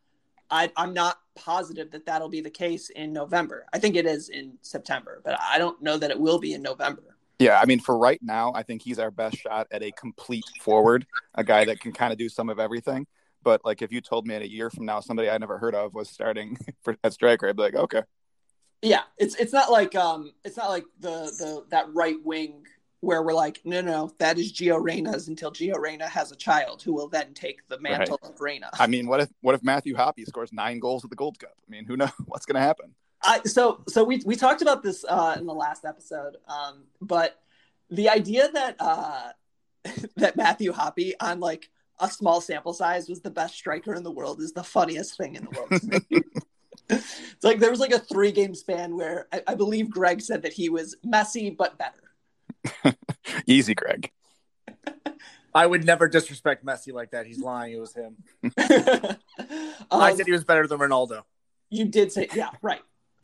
[0.49, 3.65] I, I'm not positive that that'll be the case in November.
[3.73, 6.61] I think it is in September, but I don't know that it will be in
[6.61, 7.13] November.
[7.39, 10.45] Yeah, I mean, for right now, I think he's our best shot at a complete
[10.61, 13.07] forward, a guy that can kind of do some of everything.
[13.43, 15.75] But like, if you told me in a year from now somebody I never heard
[15.75, 18.01] of was starting for, at striker, I'd be like, okay,
[18.81, 22.65] Yeah, it's it's not like um it's not like the the that right wing
[23.01, 26.81] where we're like no no that is Gio Reyna's until Gio Reyna has a child
[26.81, 28.69] who will then take the mantle of Reyna.
[28.79, 31.55] I mean, what if what if Matthew Hoppe scores nine goals at the Gold Cup?
[31.67, 32.95] I mean, who knows what's going to happen?
[33.21, 37.39] I, so so we we talked about this uh, in the last episode, um, but
[37.89, 39.31] the idea that uh,
[40.17, 44.11] that Matthew Hoppe on like a small sample size was the best striker in the
[44.11, 46.23] world is the funniest thing in the world.
[46.89, 50.41] it's like there was like a three game span where I, I believe Greg said
[50.43, 52.97] that he was Messi but better.
[53.47, 54.11] Easy, Greg.
[55.55, 57.27] I would never disrespect Messi like that.
[57.27, 57.73] He's lying.
[57.73, 58.17] It was him.
[59.91, 61.21] Um, I said he was better than Ronaldo.
[61.69, 62.81] You did say, yeah, right.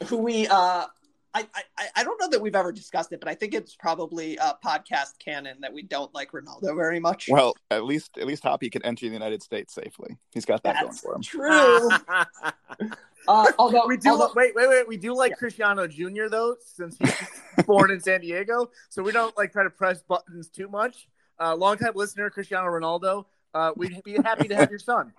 [0.08, 0.86] Who we, uh,
[1.34, 4.38] I, I, I don't know that we've ever discussed it, but I think it's probably
[4.38, 7.28] a podcast canon that we don't like Ronaldo very much.
[7.30, 10.18] Well, at least at least Hoppe can enter the United States safely.
[10.32, 11.82] He's got that That's going for him.
[11.82, 11.90] true.
[13.28, 14.88] uh, although we do although- wait, wait, wait.
[14.88, 16.28] We do like Cristiano Jr.
[16.30, 17.14] though, since he's
[17.66, 18.72] born in San Diego.
[18.90, 21.08] So we don't like try to press buttons too much.
[21.40, 23.26] Uh, longtime listener, Cristiano Ronaldo.
[23.54, 25.14] Uh, we'd be happy to have your son.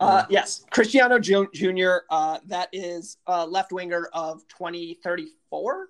[0.00, 1.96] Uh, yes, Cristiano Jr.
[2.08, 5.88] Uh, that is uh, left winger of 2034,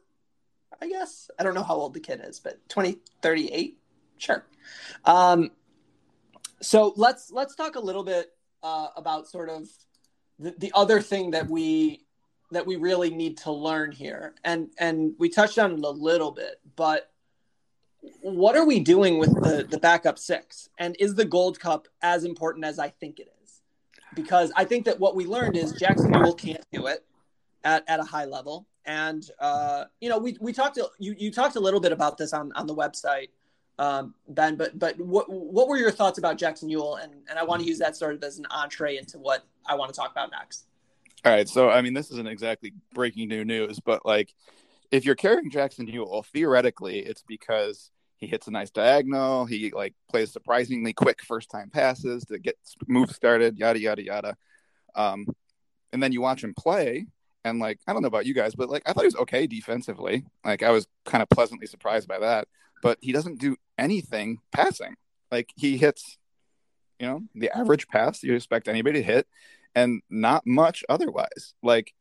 [0.81, 1.31] I guess.
[1.39, 3.79] I don't know how old the kid is, but 2038,
[4.17, 4.47] sure.
[5.05, 5.51] Um,
[6.61, 8.31] so let's let's talk a little bit
[8.63, 9.69] uh, about sort of
[10.39, 12.05] the, the other thing that we
[12.51, 16.31] that we really need to learn here, and and we touched on it a little
[16.31, 17.11] bit, but
[18.21, 22.25] what are we doing with the the backup six, and is the Gold Cup as
[22.25, 23.38] important as I think it is?
[24.15, 27.05] Because I think that what we learned is Jackson Yueill can't do it
[27.65, 28.67] at, at a high level.
[28.85, 32.17] And uh, you know, we, we talked to, you you talked a little bit about
[32.17, 33.29] this on, on the website,
[33.79, 34.57] um, Ben.
[34.57, 37.03] But but what what were your thoughts about Jackson Yueill?
[37.03, 39.75] And and I want to use that sort of as an entree into what I
[39.75, 40.65] want to talk about next.
[41.25, 44.33] All right, so I mean, this isn't exactly breaking new news, but like,
[44.91, 49.47] if you're carrying Jackson Yueill, theoretically, it's because he hits a nice diagonal.
[49.47, 54.37] He like plays surprisingly quick first time passes to get moves started, yada yada yada.
[54.95, 55.27] Um,
[55.93, 57.07] and then you watch him play,
[57.45, 59.47] and like I don't know about you guys, but like I thought he was okay
[59.47, 60.25] defensively.
[60.45, 62.49] Like I was kind of pleasantly surprised by that.
[62.83, 64.97] But he doesn't do anything passing.
[65.31, 66.19] Like he hits,
[66.99, 69.29] you know, the average pass you expect anybody to hit,
[69.77, 71.55] and not much otherwise.
[71.63, 71.95] Like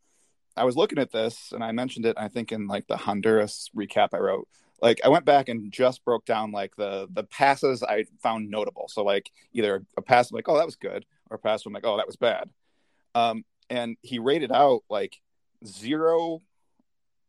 [0.55, 3.69] I was looking at this and I mentioned it, I think in like the Honduras
[3.77, 4.47] recap I wrote.
[4.81, 8.87] Like I went back and just broke down like the the passes I found notable.
[8.89, 11.73] So like either a pass I'm like, oh that was good, or a pass I'm
[11.73, 12.49] like, oh that was bad.
[13.15, 15.19] Um, and he rated out like
[15.65, 16.41] zero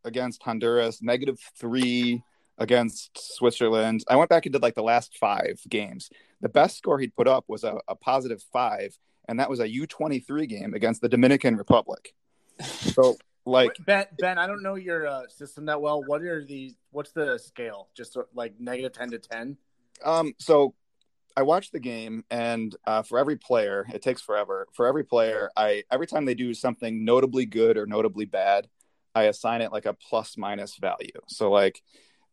[0.05, 2.23] against Honduras, negative three
[2.59, 4.05] against Switzerland.
[4.09, 6.11] I went back and did like the last five games.
[6.41, 9.69] The best score he'd put up was a, a positive five, and that was a
[9.69, 12.15] U23 game against the Dominican Republic.
[12.61, 13.17] So,
[13.49, 16.03] like Ben, Ben, I don't know your uh, system that well.
[16.03, 17.89] What are the what's the scale?
[17.95, 19.57] Just like negative ten to ten.
[20.05, 20.75] Um, so
[21.37, 24.67] I watched the game, and uh, for every player, it takes forever.
[24.73, 28.69] For every player, I every time they do something notably good or notably bad,
[29.15, 31.21] I assign it like a plus minus value.
[31.29, 31.83] So like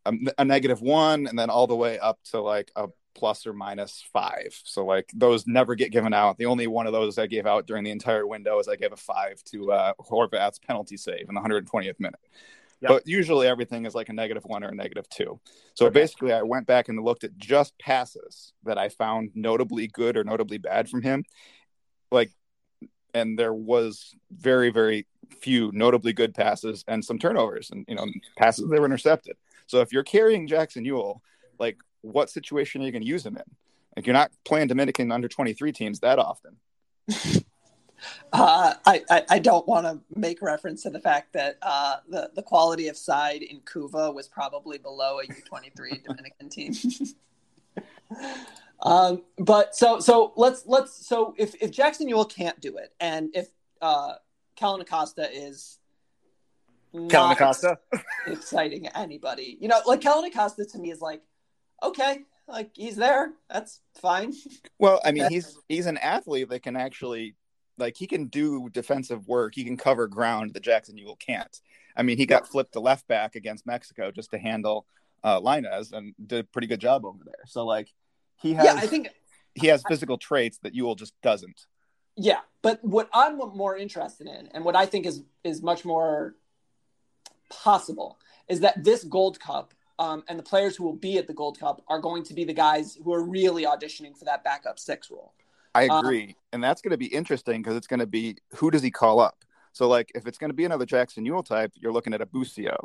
[0.06, 3.54] a, a negative one, and then all the way up to like a plus or
[3.54, 4.60] minus five.
[4.64, 6.38] So like those never get given out.
[6.38, 8.92] The only one of those I gave out during the entire window is I gave
[8.92, 12.20] a five to uh, Horvath's penalty save in the 120th minute.
[12.82, 12.90] Yep.
[12.90, 15.40] But usually everything is like a negative one or a negative two.
[15.74, 15.94] So okay.
[15.94, 20.24] basically, I went back and looked at just passes that I found notably good or
[20.24, 21.24] notably bad from him.
[22.12, 22.32] Like,
[23.14, 25.08] and there was very, very
[25.40, 28.06] few notably good passes and some turnovers and, you know,
[28.38, 29.38] passes that were intercepted.
[29.68, 31.22] So if you're carrying Jackson Yueill,
[31.58, 33.44] like what situation are you going to use him in?
[33.96, 36.58] Like you're not playing Dominican under 23 teams that often.
[38.34, 42.30] Uh, I, I, I, don't want to make reference to the fact that uh, the,
[42.36, 46.74] the quality of side in Couva was probably below a U23 Dominican team.
[48.82, 53.30] um, but so so let's let's so if, if Jackson Yueill can't do it and
[53.34, 53.48] if
[53.82, 54.16] uh,
[54.56, 55.80] Kellyn Acosta is
[57.10, 57.80] Kellyn Acosta
[58.28, 61.22] exciting anybody, you know, like Kellyn Acosta to me is like
[61.84, 63.34] okay, like he's there.
[63.50, 64.34] That's fine.
[64.80, 67.36] Well, I mean, he's he's an athlete that can actually
[67.78, 69.56] like he can do defensive work.
[69.56, 71.60] He can cover ground that Jackson Yueill can't.
[71.96, 74.86] I mean, he got flipped to left back against Mexico just to handle
[75.24, 77.46] uh, Lainez and did a pretty good job over there.
[77.48, 77.92] So like
[78.42, 79.10] he has, yeah, I think
[79.56, 81.66] he has physical traits that Yueill just doesn't.
[82.18, 86.36] Yeah, but what I'm more interested in, and what I think is is much more
[87.50, 91.34] possible, is that this Gold Cup um, and the players who will be at the
[91.34, 94.80] Gold Cup are going to be the guys who are really auditioning for that backup
[94.80, 95.34] six role.
[95.74, 98.38] I um, agree, um, and that's going to be interesting because it's going to be
[98.56, 99.44] who does he call up?
[99.74, 102.26] So, like, if it's going to be another Jackson Yueill type, you're looking at a
[102.26, 102.78] Busio.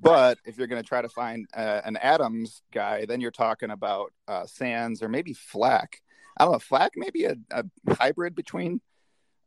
[0.00, 3.70] But if you're going to try to find uh, an Adams guy, then you're talking
[3.70, 6.00] about uh, Sands or maybe Flack.
[6.38, 8.80] I don't know, Flack maybe a, a hybrid between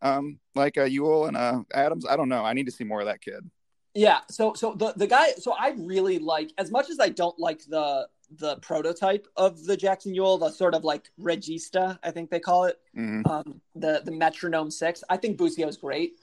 [0.03, 2.05] um, like a Yueill and a Adams.
[2.07, 2.43] I don't know.
[2.43, 3.49] I need to see more of that kid.
[3.93, 4.19] Yeah.
[4.29, 5.31] So so the the guy.
[5.33, 9.77] So I really like as much as I don't like the the prototype of the
[9.77, 13.29] Jackson Yueill, the sort of like regista, I think they call it, mm-hmm.
[13.29, 15.03] um, the the metronome six.
[15.09, 16.15] I think Busio is great.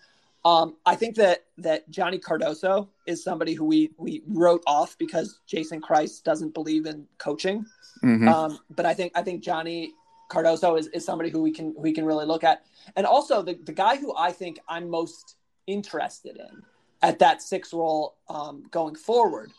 [0.45, 5.41] Um, I think that that Johnny Cardoso is somebody who we we wrote off because
[5.47, 7.67] Jason Kreis doesn't believe in coaching.
[8.03, 8.29] Mm-hmm.
[8.29, 9.93] Um, but I think I think Johnny
[10.31, 12.65] Cardoso is, is somebody who we can we can really look at.
[12.97, 16.63] And also the, the guy who I think I'm most interested in
[17.03, 19.51] at that six role um, going forward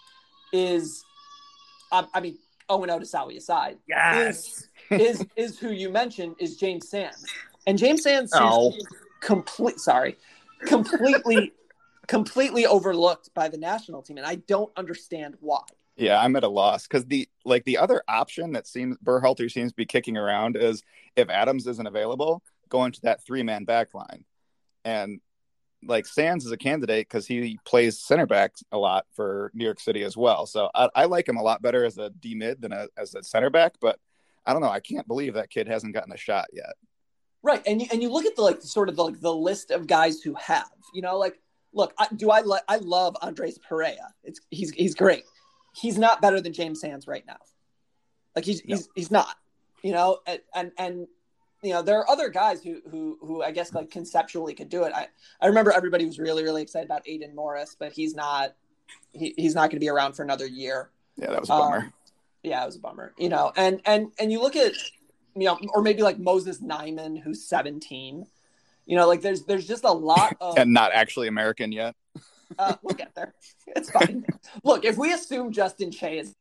[0.54, 1.04] is,
[1.92, 2.38] um, I mean,
[2.70, 4.68] Owen Otasowie aside, yes.
[4.90, 7.26] is, is is who you mentioned is James Sands,
[7.68, 8.74] and James Sands oh.
[9.20, 10.18] complete sorry,
[10.66, 11.52] completely
[12.08, 15.64] completely overlooked by the national team, and I don't understand why.
[15.98, 19.72] Yeah, I'm at a loss because the like the other option that seems Berhalter seems
[19.72, 20.84] to be kicking around is
[21.16, 24.24] if Adams isn't available, go into that three man back line.
[24.84, 25.20] And
[25.84, 29.80] like Sands is a candidate because he plays center back a lot for New York
[29.80, 30.46] City as well.
[30.46, 33.16] So I, I like him a lot better as a D mid than a, as
[33.16, 33.76] a center back.
[33.82, 34.00] But
[34.46, 34.70] I don't know.
[34.70, 36.74] I can't believe that kid hasn't gotten a shot yet.
[37.44, 39.72] Right, and you, and you look at the like sort of the, like the list
[39.72, 40.70] of guys who have.
[40.94, 41.40] You know, like
[41.74, 44.14] look, I, do I like I love Andres Perea.
[44.24, 45.24] It's he's he's great.
[45.74, 47.38] He's not better than James Sands right now.
[48.36, 48.76] Like he's no.
[48.76, 49.36] he's he's not.
[49.82, 51.08] You know, and and, and
[51.62, 54.84] you know, there are other guys who who who I guess like conceptually could do
[54.84, 54.94] it.
[54.96, 55.08] I
[55.40, 58.56] I remember everybody was really really excited about Aidan Morris, but he's not
[59.14, 60.90] he, he's not going to be around for another year.
[61.18, 61.78] Yeah, that was a bummer.
[61.78, 61.94] Um,
[62.44, 63.14] yeah, it was a bummer.
[63.18, 64.74] You know, and and and you look at
[65.36, 68.26] you know, or maybe like Moses Nyeman, who's 17.
[68.88, 71.96] You know, like there's there's just a lot of and not actually American yet.
[72.58, 73.34] uh, we'll get there.
[73.68, 74.26] It's fine.
[74.64, 76.36] Look, if we assume Justin Che is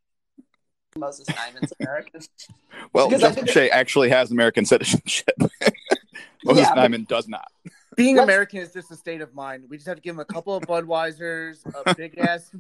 [0.97, 2.20] Moses Nyeman's American.
[2.93, 5.34] well, Justin Che actually has American citizenship.
[6.45, 7.51] Moses yeah, Nyeman does not.
[7.97, 9.64] Being American is just a state of mind.
[9.68, 12.51] We just have to give him a couple of Budweisers, a big ass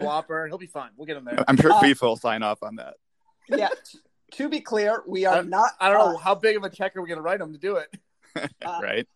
[0.00, 0.46] Whopper.
[0.46, 0.90] He'll be fine.
[0.96, 1.44] We'll get him there.
[1.46, 2.94] I'm sure uh, FIFA will sign off on that.
[3.48, 3.68] Yeah.
[4.32, 5.72] to be clear, we are I, not.
[5.80, 7.52] I don't uh, know how big of a check are we going to write him
[7.52, 7.94] to do it.
[8.64, 9.08] Uh, right.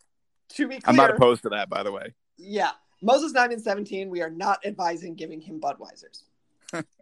[0.50, 2.12] to be clear, I'm not opposed to that, by the way.
[2.36, 2.72] Yeah.
[3.00, 6.24] Moses Nyeman 17, we are not advising giving him Budweisers.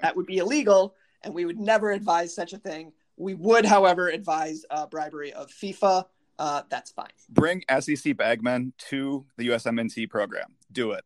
[0.01, 2.93] that would be illegal, and we would never advise such a thing.
[3.17, 6.05] We would, however, advise uh, bribery of FIFA.
[6.39, 7.11] Uh, that's fine.
[7.29, 10.57] Bring SEC bagmen to the USMNT program.
[10.73, 11.05] Do it.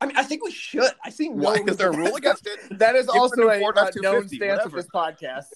[0.00, 0.90] I mean, I think we should.
[1.04, 1.62] I see no Why?
[1.64, 2.78] Is there a rule against it?
[2.78, 5.46] That is Give also a uh, known stance of this podcast.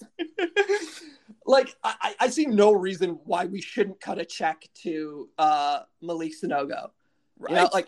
[1.45, 5.79] like I, I I see no reason why we shouldn't cut a check to uh,
[6.01, 6.91] Malik Sanogo.
[7.37, 7.49] Right.
[7.49, 7.87] You know, like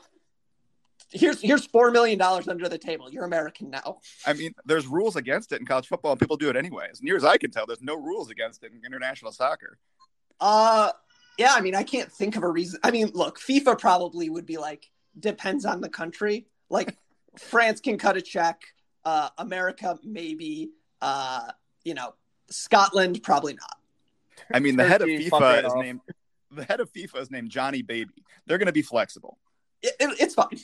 [1.12, 3.12] here's here's four million dollars under the table.
[3.12, 4.00] You're American now.
[4.26, 6.88] I mean, there's rules against it in college football, and people do it anyway.
[6.92, 9.78] As near as I can tell, there's no rules against it in international soccer.
[10.40, 10.92] Uh
[11.38, 12.80] yeah, I mean, I can't think of a reason.
[12.84, 14.90] I mean, look, FIFA probably would be like
[15.20, 16.48] depends on the country.
[16.70, 16.98] Like
[17.38, 18.62] France can cut a check,
[19.06, 21.52] uh America maybe, uh,
[21.84, 22.14] you know,
[22.50, 23.78] Scotland probably not.
[24.54, 25.84] I mean, the head of FIFA is off.
[25.84, 26.02] named
[26.52, 28.12] the head of FIFA is named Johnny Baby.
[28.46, 29.38] They're going to be flexible.
[29.82, 30.60] It, it- it's fine.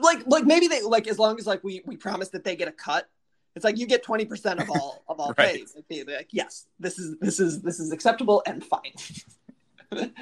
[0.00, 2.68] Like like maybe they like as long as like we we promise that they get
[2.68, 3.08] a cut.
[3.54, 5.54] It's like you get 20% of all of all Right.
[5.54, 5.72] pays.
[5.74, 8.92] Like, they- like, yes, this is this is this is acceptable and fine.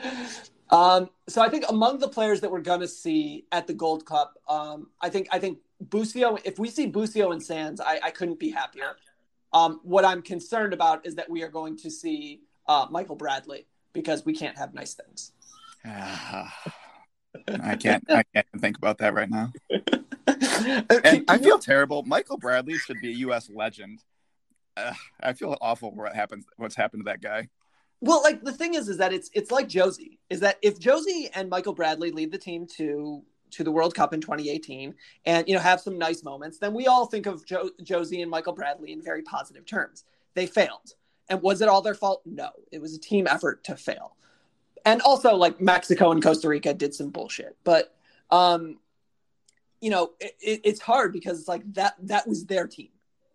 [0.70, 4.34] um, so I think among the players that we're gonna see at the Gold Cup,
[4.48, 6.36] um, I think I think Busio.
[6.44, 8.96] If we see Busio and Sands, I, I couldn't be happier.
[9.52, 13.66] Um, what I'm concerned about is that we are going to see uh, Michael Bradley
[13.92, 15.32] because we can't have nice things.
[17.62, 18.04] I can't.
[18.10, 19.52] I can't think about that right now.
[20.26, 22.02] And I feel terrible.
[22.04, 23.50] Michael Bradley should be a U.S.
[23.52, 24.00] legend.
[24.76, 26.46] Uh, I feel awful for what happens.
[26.56, 27.48] What's happened to that guy?
[28.00, 30.18] Well, like the thing is, is that it's it's like Jozy.
[30.30, 33.22] Is that if Jozy and Michael Bradley lead the team to
[33.52, 34.94] to the World Cup in 2018,
[35.26, 38.30] and you know have some nice moments, then we all think of jo- Jozy and
[38.30, 40.04] Michael Bradley in very positive terms.
[40.34, 40.94] They failed,
[41.28, 42.22] and was it all their fault?
[42.24, 44.16] No, it was a team effort to fail.
[44.84, 47.94] And also, like Mexico and Costa Rica did some bullshit, but
[48.30, 48.78] um,
[49.80, 52.90] you know, it, it, it's hard because it's like that that was their team,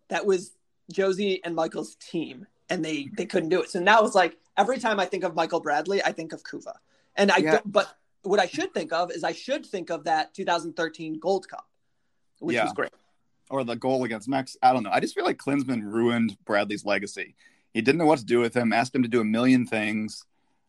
[0.08, 0.52] that was
[0.92, 3.70] Jozy and Michael's team, and they they couldn't do it.
[3.70, 6.74] So now it's like every time I think of Michael Bradley, I think of Couva,
[7.16, 7.50] and I Yeah.
[7.52, 11.48] don't, but what I should think of is I should think of that 2013 Gold
[11.48, 11.66] Cup,
[12.38, 12.64] which Yeah.
[12.64, 12.90] was great.
[13.48, 14.56] Or the goal against Mex?
[14.62, 14.90] I don't know.
[14.92, 17.34] I just feel like Klinsmann ruined Bradley's legacy.
[17.74, 18.72] He didn't know what to do with him.
[18.72, 20.24] Asked him to do a million things.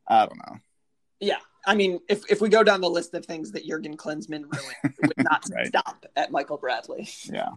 [0.07, 0.57] I don't know.
[1.21, 4.43] Yeah, I mean, if if we go down the list of things that Jurgen Klinsmann
[4.51, 5.67] ruined, would not Right.
[5.67, 7.07] stop at Michael Bradley.
[7.25, 7.49] Yeah.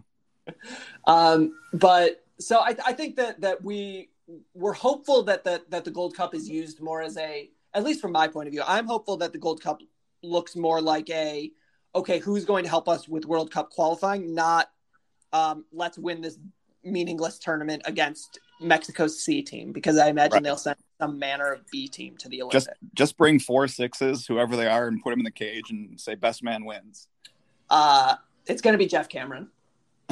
[1.05, 4.09] Um, but so I, I think that that we
[4.53, 8.01] we're hopeful that that that the Gold Cup is used more as a at least
[8.01, 8.63] from my point of view.
[8.65, 9.81] I'm hopeful that the Gold Cup
[10.23, 11.51] looks more like a
[11.93, 14.69] okay, who's going to help us with World Cup qualifying, not
[15.31, 16.37] um, let's win this
[16.83, 20.43] meaningless tournament against Mexico's C team because I imagine Right.
[20.43, 22.91] they'll send some manner of B team to the Just Olympics.
[22.93, 26.15] just bring four sixes, whoever they are, and put them in the cage and say
[26.15, 27.07] best man wins.
[27.69, 28.15] Uh,
[28.45, 29.49] it's going to be Geoff Cameron.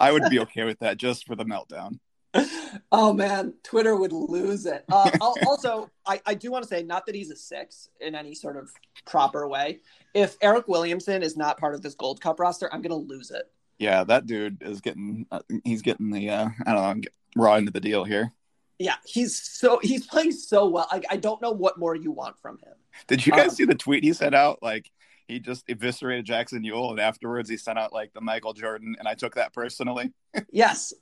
[0.00, 1.98] I would be okay with that just for the meltdown.
[2.92, 4.84] Oh man, Twitter would lose it.
[4.90, 8.34] Uh, also, I, I do want to say, not that he's a six in any
[8.34, 8.70] sort of
[9.06, 9.80] proper way.
[10.14, 13.30] If Eric Williamson is not part of this Gold Cup roster, I'm going to lose
[13.30, 13.50] it.
[13.78, 15.26] Yeah, that dude is getting.
[15.30, 16.30] Uh, he's getting the.
[16.30, 17.42] Uh, I don't know.
[17.42, 18.32] Raw into the deal here.
[18.78, 20.86] Yeah, he's so he's playing so well.
[20.92, 22.74] Like I don't know what more you want from him.
[23.06, 24.62] Did you guys Um, see the tweet he sent out?
[24.62, 24.90] Like
[25.26, 29.08] he just eviscerated Jackson Yueill, and afterwards he sent out like the Michael Jordan, and
[29.08, 30.12] I took that personally.
[30.50, 30.92] Yes,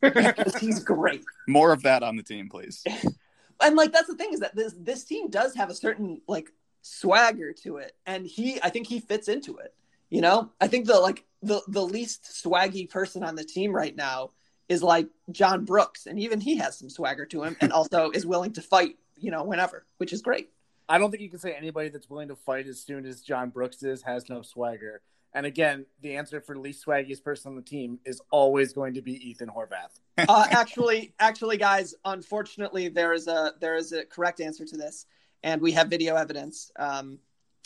[0.60, 1.24] he's great.
[1.48, 2.84] More of that on the team, please.
[3.60, 6.50] and like that's the thing is that this this team does have a certain like
[6.82, 9.72] swagger to it and he i think he fits into it
[10.10, 13.96] you know i think the like the the least swaggy person on the team right
[13.96, 14.28] now
[14.68, 18.26] is like john brooks and even he has some swagger to him and also is
[18.26, 20.50] willing to fight you know whenever which is great
[20.88, 23.50] I don't think you can say anybody that's willing to fight as soon as John
[23.50, 25.00] Brooks is has no swagger.
[25.32, 29.02] And again, the answer for least swaggiest person on the team is always going to
[29.02, 29.98] be Ethan Horvath.
[30.16, 35.06] uh, actually actually guys unfortunately there is a there is a correct answer to this
[35.42, 37.18] and we have video evidence um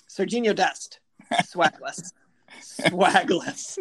[0.09, 1.01] sergiño dest
[1.45, 2.13] swagless
[2.63, 3.79] swagless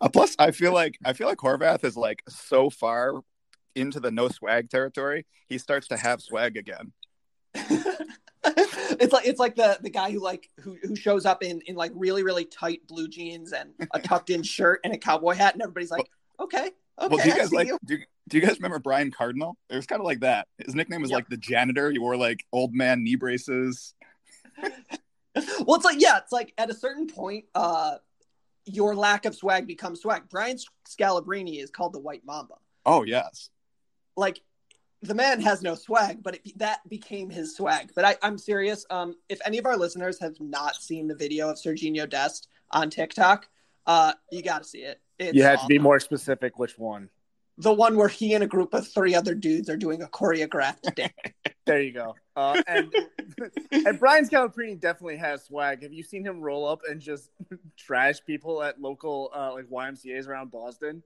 [0.00, 3.20] Uh, plus, I feel like I feel like Horvath is like so far
[3.74, 6.92] into the no swag territory, he starts to have swag again.
[7.54, 11.74] it's like it's like the the guy who like who who shows up in in
[11.74, 15.54] like really really tight blue jeans and a tucked in shirt and a cowboy hat
[15.54, 16.08] and everybody's like
[16.38, 17.78] okay okay well, do you guys like you.
[17.84, 17.98] do,
[18.28, 19.56] do you guys remember Brian Cardinal?
[19.68, 20.46] It was kind of like that.
[20.58, 21.16] His nickname was Yeah.
[21.16, 21.90] like the janitor.
[21.90, 23.94] He wore like old man knee braces.
[24.62, 27.96] well it's like yeah it's like at a certain point uh
[28.74, 30.56] your lack of swag becomes swag brian
[30.88, 32.54] scalabrine is called the white mamba
[32.86, 33.50] Oh yes.
[34.16, 34.40] like
[35.02, 37.92] the man has no swag, but it, that became his swag.
[37.94, 38.84] But I, I'm serious.
[38.90, 42.90] Um, if any of our listeners have not seen the video of Sergiño Dest on
[42.90, 43.48] TikTok,
[43.86, 45.00] uh, you got to see it.
[45.18, 46.58] It's you had to be more specific.
[46.58, 47.08] Which one?
[47.62, 50.94] The one where he and a group of three other dudes are doing a choreographed
[50.94, 51.12] dance.
[51.66, 52.16] There you go.
[52.36, 52.92] Uh, and
[53.72, 55.82] and Brian Scalabrine definitely has swag.
[55.82, 57.30] Have you seen him roll up and just
[57.76, 61.02] trash people at local uh, like YMCA's around Boston?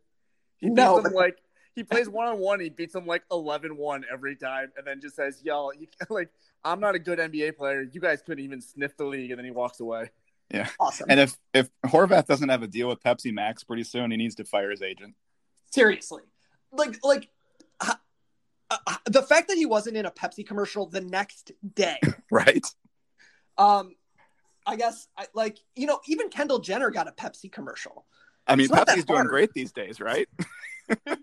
[0.58, 1.38] He beats No, them but- like
[1.74, 2.60] he plays one on one.
[2.60, 6.30] He beats them like 11-1 every time, and then just says, "Y'all, you, like
[6.64, 7.82] I'm not a good NBA player.
[7.82, 10.10] You guys couldn't even sniff the league." And then he walks away.
[10.52, 10.68] Yeah.
[10.78, 11.06] Awesome.
[11.10, 14.36] And if if Horvath doesn't have a deal with Pepsi Max pretty soon, he needs
[14.36, 15.14] to fire his agent.
[15.72, 16.22] Seriously,
[16.76, 17.28] like like
[17.80, 17.94] uh,
[18.70, 21.98] uh, the fact that he wasn't in a Pepsi commercial the next day.
[22.30, 22.66] Right.
[23.58, 23.94] Um,
[24.66, 28.06] I guess I, like you know even Kendall Jenner got a Pepsi commercial.
[28.46, 30.28] I mean, It's not that Pepsi's doing great these days, right?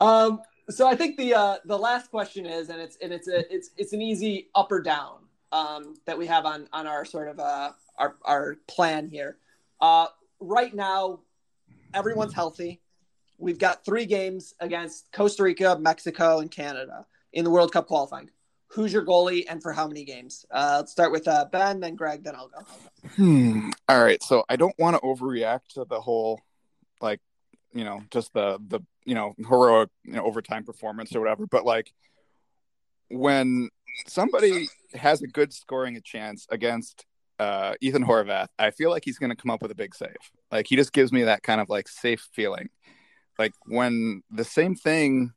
[0.00, 3.52] um, so I think the uh, the last question is, and it's and it's a
[3.54, 5.18] it's it's an easy up or down
[5.52, 9.38] um, that we have on on our sort of uh, our our plan here.
[9.80, 10.06] Uh,
[10.40, 11.20] right now,
[11.94, 12.80] everyone's healthy.
[13.38, 18.30] We've got three games against Costa Rica, Mexico, and Canada in the World Cup qualifying.
[18.68, 20.44] Who's your goalie and for how many games?
[20.50, 22.58] Uh, let's start with uh, Ben, then Greg, then I'll go.
[23.14, 23.70] Hmm.
[23.88, 24.22] All right.
[24.22, 26.40] So I don't want to overreact to the whole,
[27.00, 27.20] like,
[27.72, 31.46] you know, just the the you know heroic you know, overtime performance or whatever.
[31.46, 31.92] But like,
[33.08, 33.70] when
[34.06, 37.04] somebody has a good scoring a chance against
[37.38, 40.16] uh, Ethan Horvath, I feel like he's going to come up with a big save.
[40.50, 42.68] Like he just gives me that kind of like safe feeling.
[43.38, 45.32] Like when the same thing,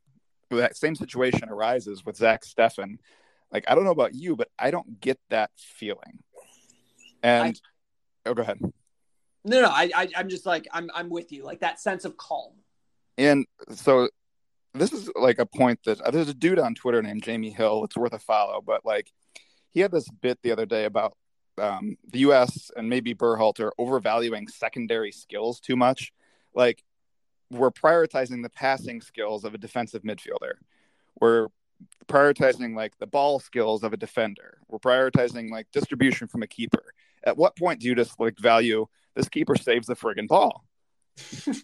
[0.50, 2.98] that same situation arises with Zach Steffen.
[3.52, 6.22] Like I don't know about you, but I don't get that feeling.
[7.22, 7.60] And
[8.26, 8.60] oh, go ahead.
[9.44, 12.16] No, no, I, I I'm just like I'm I'm with you, like that sense of
[12.16, 12.52] calm.
[13.18, 14.08] And so
[14.74, 17.84] this is like a point that uh, there's a dude on Twitter named Jamie Hill.
[17.84, 19.10] It's worth a follow, but like
[19.70, 21.16] he had this bit the other day about
[21.58, 22.70] um, the U.S.
[22.76, 26.12] and maybe Berhalter overvaluing secondary skills too much.
[26.54, 26.82] Like
[27.50, 30.52] we're prioritizing the passing skills of a defensive midfielder.
[31.20, 31.48] We're
[32.06, 34.58] prioritizing like the ball skills of a defender.
[34.68, 36.82] We're prioritizing like distribution from a keeper.
[37.24, 40.64] At what point do you just like value this keeper saves the friggin' ball?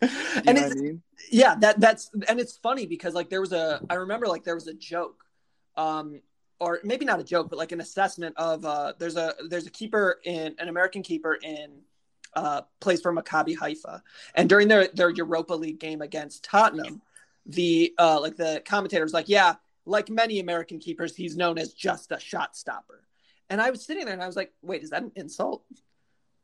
[0.00, 1.02] And it's, I mean?
[1.30, 4.54] yeah that that's and it's funny because like there was a i remember like there
[4.54, 5.24] was a joke
[5.76, 6.20] um
[6.60, 9.70] or maybe not a joke but like an assessment of uh there's a there's a
[9.70, 11.80] keeper in an american keeper in
[12.38, 14.02] uh plays for maccabi haifa
[14.34, 17.00] and during their their europa league game against tottenham
[17.46, 19.54] the uh like the commentators like yeah
[19.86, 23.00] like many american keepers he's known as just a shot stopper
[23.50, 25.62] and i was sitting there and i was like wait is that an insult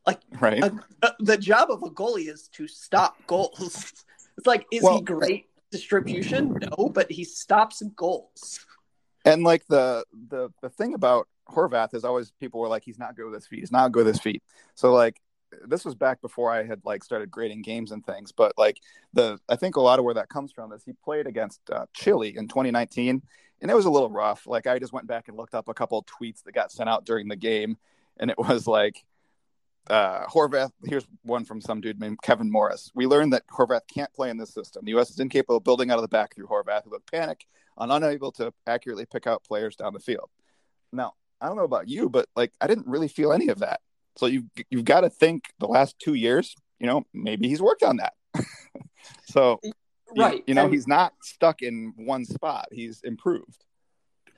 [0.07, 0.62] like Right.
[0.62, 3.92] a- a- the job of a goalie is to stop goals.
[4.36, 6.59] It's like, is Well- he great distribution?
[6.61, 8.59] No, but he stops goals.
[9.24, 13.14] And like the the the thing about Horvath is always people were like he's not
[13.16, 13.61] good with his feet.
[13.61, 14.42] He's not good with his feet.
[14.74, 15.16] So like
[15.67, 18.33] this was back before I had like started grading games and things.
[18.33, 18.81] But like
[19.13, 21.87] the I think a lot of where that comes from is he played against uh,
[21.93, 23.23] Chile in 2019,
[23.61, 24.47] and it was a little rough.
[24.47, 27.05] Like I just went back and looked up a couple tweets that got sent out
[27.05, 27.77] during the game,
[28.19, 29.05] and it was like
[29.89, 30.73] uh, Horvath.
[30.85, 32.91] Here's one from some dude named Kevin Morris.
[32.95, 34.85] We learned that Horvath can't play in this system.
[34.85, 35.11] The U.S.
[35.11, 37.47] is incapable of building out of the back through Horvath, who would panic
[37.79, 40.31] and unable to accurately pick out players down the field.
[40.93, 43.81] Now, I don't know about you, but like I didn't really feel any of that.
[44.17, 47.83] So you've you've got to think the last two years, you know, maybe he's worked
[47.83, 48.12] on that.
[49.27, 49.73] so you-
[50.17, 50.45] Right.
[50.47, 52.69] you, know, and- he's not stuck in one spot.
[52.71, 53.65] He's improved.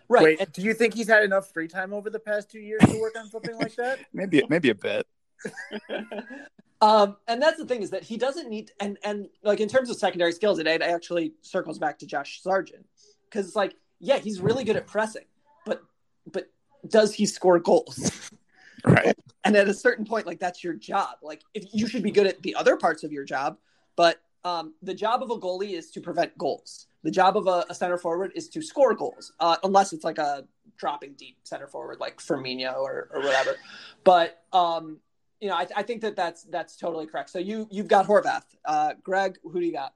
[0.08, 0.24] right.
[0.24, 2.80] Wait, and- do you think he's had enough free time over the past two years
[2.88, 3.98] to work on something like that?
[4.14, 5.06] Maybe maybe a bit.
[6.80, 9.90] um, and that's the thing is that he doesn't need and and like in terms
[9.90, 12.86] of secondary skills, it, it actually circles back to Josh Sargent
[13.28, 15.24] because it's like, yeah, he's really good at pressing,
[15.66, 15.82] but
[16.32, 16.48] but
[16.88, 18.30] does he score goals?
[18.84, 19.16] Right.
[19.44, 22.26] and at a certain point like that's your job like if you should be good
[22.26, 23.58] at the other parts of your job
[23.96, 27.64] but um, the job of a goalie is to prevent goals the job of a,
[27.70, 30.44] a center forward is to score goals uh, unless it's like a
[30.76, 33.56] dropping deep center forward like Firmino or, or whatever
[34.04, 34.98] but um,
[35.40, 38.44] you know I, I think that that's that's totally correct so you you've got Horvath
[38.64, 39.94] uh, Greg who do you got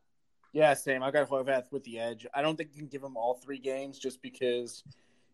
[0.53, 1.03] Yeah, same.
[1.03, 2.26] I got Horvath with the edge.
[2.35, 4.83] I don't think you can give him all three games just because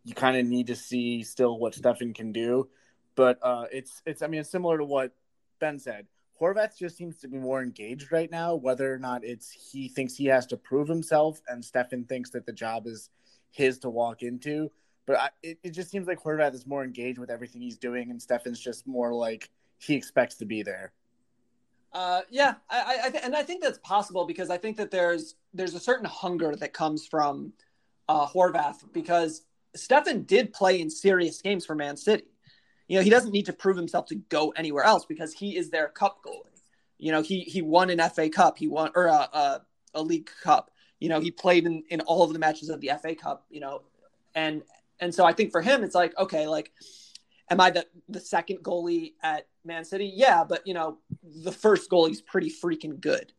[0.04, 2.68] you kind of need to see still what Steffen can do.
[3.16, 5.12] But uh, it's it's I mean it's similar to what
[5.58, 6.06] Ben said.
[6.40, 10.14] Horvath just seems to be more engaged right now, whether or not it's he thinks
[10.14, 13.08] he has to prove himself and Steffen thinks that the job is
[13.50, 14.70] his to walk into.
[15.06, 18.10] But I, it, it just seems like Horvath is more engaged with everything he's doing,
[18.10, 19.48] and Steffen's just more like
[19.78, 20.92] he expects to be there.
[21.92, 25.36] Uh, yeah, I, I th- and I think that's possible because I think that there's
[25.54, 27.52] there's a certain hunger that comes from
[28.08, 29.42] uh, Horvath because
[29.76, 32.24] Steffen did play in serious games for Man City.
[32.88, 35.70] You know, he doesn't need to prove himself to go anywhere else because he is
[35.70, 36.56] their cup goalie.
[36.98, 39.62] You know, he he won an FA Cup, he won or a, a,
[39.94, 40.70] a League Cup.
[40.98, 43.44] You know, he played in in all of the matches of the FA Cup.
[43.50, 43.82] You know,
[44.34, 44.62] and
[45.00, 46.72] and so I think for him, it's like okay, like
[47.50, 50.10] am I the the second goalie at Man City?
[50.14, 53.32] Yeah, but you know, the first goalie's pretty freaking good.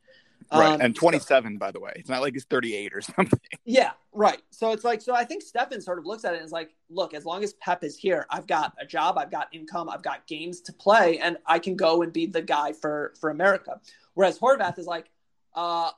[0.52, 0.74] Right.
[0.74, 1.91] Um, and 27, by the way.
[1.95, 3.39] It's not like he's 38 or something.
[3.66, 4.41] Yeah, right.
[4.50, 6.76] So it's like, so I think Steffen sort of looks at it and is like,
[6.89, 10.04] look, as long as Pep is here, I've got a job, I've got income, I've
[10.04, 13.82] got games to play, and I can go and be the guy for for America.
[14.14, 15.10] Whereas Horvath is like,
[15.54, 15.91] uh,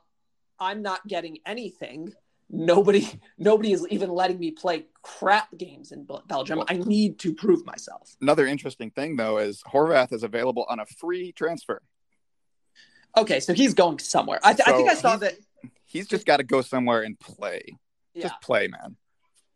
[0.59, 2.13] I'm not getting anything.
[2.49, 6.63] Nobody, nobody is even letting me play crap games in Bel- Belgium.
[6.67, 8.15] I need to prove myself.
[8.21, 11.81] Another interesting thing, though, is Horvath is available on a free transfer.
[13.17, 14.39] Okay, so he's going somewhere.
[14.43, 15.33] I, th- I think I saw he's- that.
[15.85, 17.63] He's just got to go somewhere and play.
[18.13, 18.23] Yeah.
[18.23, 18.95] Just play, man.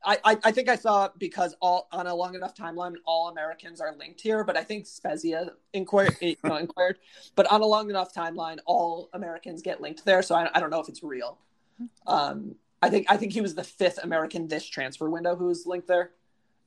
[0.04, 3.80] I, I, I think I saw because all on a long enough timeline, all Americans
[3.80, 4.44] are linked here.
[4.44, 6.98] But I think Spezia inquired, you know, inquired.
[7.36, 10.22] But on a long enough timeline, all Americans get linked there.
[10.24, 11.38] So I, I don't know if it's real.
[12.08, 15.66] Um, I think I think he was the fifth American this transfer window who was
[15.66, 16.12] linked there.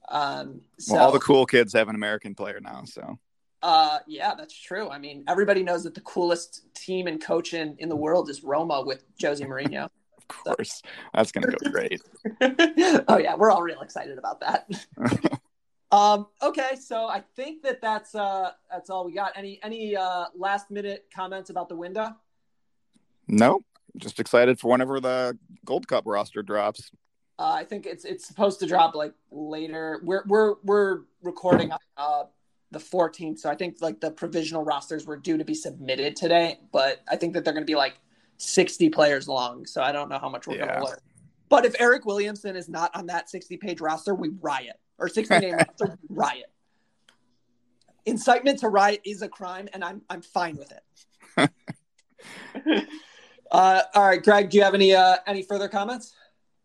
[0.09, 3.19] Um, so Well, all the cool kids have an American player now, so
[3.67, 4.89] uh, yeah, that's true.
[4.91, 8.45] I mean, everybody knows that the coolest team and coach in, in the world is
[8.45, 9.89] Roma with Jose Mourinho.
[10.19, 12.01] of course that's going to go great.
[13.09, 14.71] oh yeah, we're all real excited about that.
[15.91, 19.33] um, okay, so I think that that's uh, that's all we got.
[19.35, 22.15] Any any uh, last minute comments about the window?
[23.27, 23.65] no,
[23.97, 26.93] just excited for whenever the Gold Cup roster drops.
[27.37, 30.01] Uh, I think it's it's supposed to drop like later.
[30.05, 32.25] We're we're we're recording uh,
[32.71, 36.59] the 14th, so I think like the provisional rosters were due to be submitted today,
[36.73, 37.95] but I think that they're going to be like
[38.39, 39.67] 60 players long.
[39.67, 40.99] So I don't know how much we're going to learn.
[41.49, 45.39] But if Eric Williamson is not on that 60 page roster, we riot or 60
[45.39, 46.51] name roster, we riot.
[48.05, 51.51] Incitement to riot is a crime, and I'm I'm fine with it.
[53.51, 56.15] uh, all right, Greg, do you have any uh, any further comments?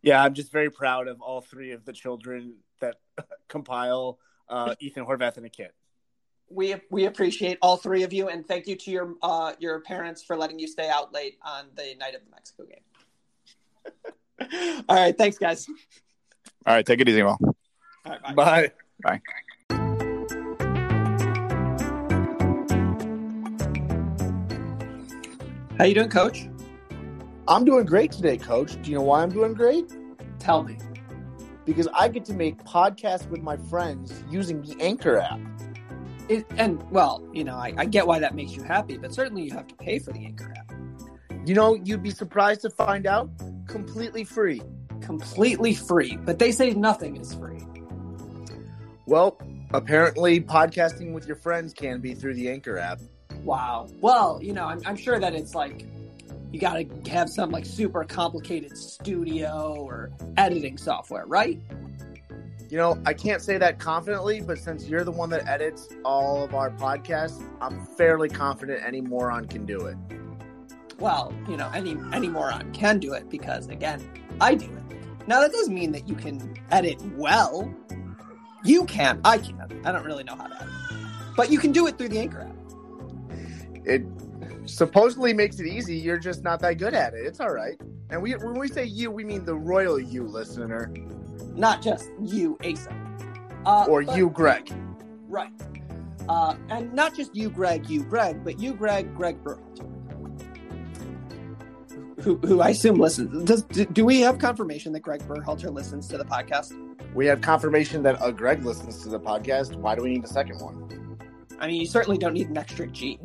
[0.03, 2.97] Yeah, I'm just very proud of all three of the children that
[3.47, 5.73] compile uh, Ethan Horvath and a kit.
[6.53, 10.23] We we appreciate all three of you, and thank you to your uh, your parents
[10.23, 12.81] for letting you stay out late on the night of the Mexico game.
[14.89, 15.67] all right, thanks, guys.
[16.65, 17.37] All right, take it easy, Mo.
[17.41, 17.55] All
[18.05, 18.71] right, bye.
[19.01, 19.03] Bye.
[19.03, 19.21] Bye.
[25.77, 26.47] How you doing, Coach?
[27.47, 28.79] I'm doing great today, Coach.
[28.81, 29.95] Do you know why I'm doing great?
[30.37, 30.77] Tell me.
[31.65, 35.39] Because I get to make podcasts with my friends using the Anchor app.
[36.29, 39.43] It, and well, you know, I, I get why that makes you happy, but certainly
[39.43, 40.71] you have to pay for the Anchor app.
[41.45, 43.29] You know, you'd be surprised to find out
[43.67, 44.61] completely free.
[45.01, 47.63] Completely free, but they say nothing is free.
[49.07, 49.37] Well,
[49.73, 53.01] apparently, podcasting with your friends can be through the Anchor app.
[53.43, 53.87] Wow.
[53.99, 55.85] Well, you know, I'm, I'm sure that it's like
[56.51, 61.59] you got to have some like super complicated studio or editing software, right?
[62.71, 66.41] You know, I can't say that confidently, but since you're the one that edits all
[66.41, 69.97] of our podcasts, I'm fairly confident any moron can do it.
[70.97, 74.09] well, you know, any any moron can do it because again,
[74.39, 75.27] I do it.
[75.27, 77.75] Now that doesn't mean that you can edit well.
[78.63, 79.19] You can.
[79.25, 79.73] I can't.
[79.85, 80.73] I don't really know how to edit.
[81.35, 82.55] But you can do it through the Anchor app.
[83.83, 84.05] It
[84.65, 85.97] supposedly makes it easy.
[85.97, 87.25] You're just not that good at it.
[87.25, 87.75] It's all right.
[88.11, 90.89] And we when we say you, we mean the royal you listener
[91.55, 92.95] Not just you, Asa.
[93.65, 94.71] Uh, or but- you, Greg.
[95.27, 95.51] Right.
[96.29, 99.87] Uh, and not just you, Greg, you, Greg, but you, Greg, Greg Berhalter.
[102.21, 103.43] Who, who I assume listens.
[103.45, 106.73] Does, do, do we have confirmation that Greg Berhalter listens to the podcast?
[107.15, 109.75] We have confirmation that uh, Greg listens to the podcast.
[109.75, 111.17] Why do we need a second one?
[111.59, 113.19] I mean, you certainly don't need an extra G.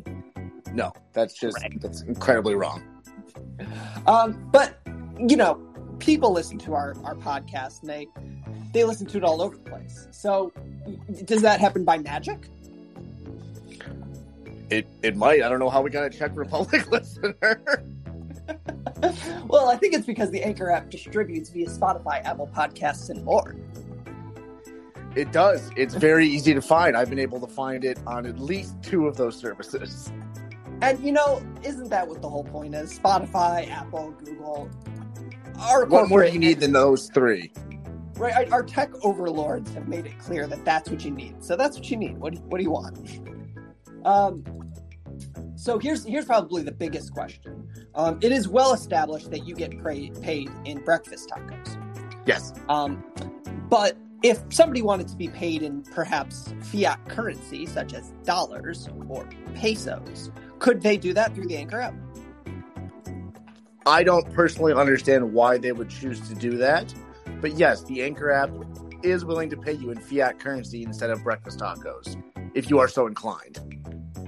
[0.73, 2.83] No, that's just that's incredibly wrong.
[4.07, 4.79] Um, but
[5.27, 5.61] you know,
[5.99, 8.07] people listen to our, our podcast and they
[8.73, 10.07] they listen to it all over the place.
[10.11, 10.51] So
[11.25, 12.47] does that happen by magic?
[14.69, 15.43] It it might.
[15.43, 17.61] I don't know how we got a Czech Republic listener.
[19.47, 23.55] well, I think it's because the Anchor app distributes via Spotify, Apple Podcasts, and more.
[25.15, 25.71] It does.
[25.75, 26.95] It's very easy to find.
[26.95, 30.11] I've been able to find it on at least two of those services.
[30.81, 32.97] And you know, isn't that what the whole point is?
[32.99, 34.69] Spotify, Apple, Google.
[35.59, 37.51] Our What more do you need than those three?
[38.15, 41.43] Right, our, tech overlords have made it clear that that's what you need.
[41.43, 42.17] So that's what you need.
[42.17, 42.97] What do, what do you want?
[44.05, 44.43] Um,
[45.55, 47.67] so here's here's probably the biggest question.
[47.93, 51.77] Um, it is well established that you get pra- paid in breakfast tacos.
[52.25, 52.53] Yes.
[52.69, 53.03] Um,
[53.69, 59.27] but if somebody wanted to be paid in perhaps fiat currency, such as dollars or
[59.55, 61.93] pesos, could they do that through the Anchor app?
[63.87, 66.93] I don't personally understand why they would choose to do that,
[67.39, 68.49] but yes, the Anchor app
[69.01, 72.21] is willing to pay you in fiat currency instead of breakfast tacos,
[72.53, 73.61] if you are so inclined.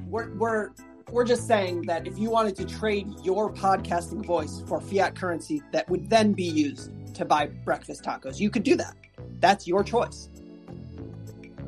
[0.08, 0.70] We're we're
[1.12, 5.62] we're just saying that if you wanted to trade your podcasting voice for fiat currency
[5.74, 8.96] that would then be used to buy breakfast tacos, you could do that.
[9.42, 10.30] That's your choice.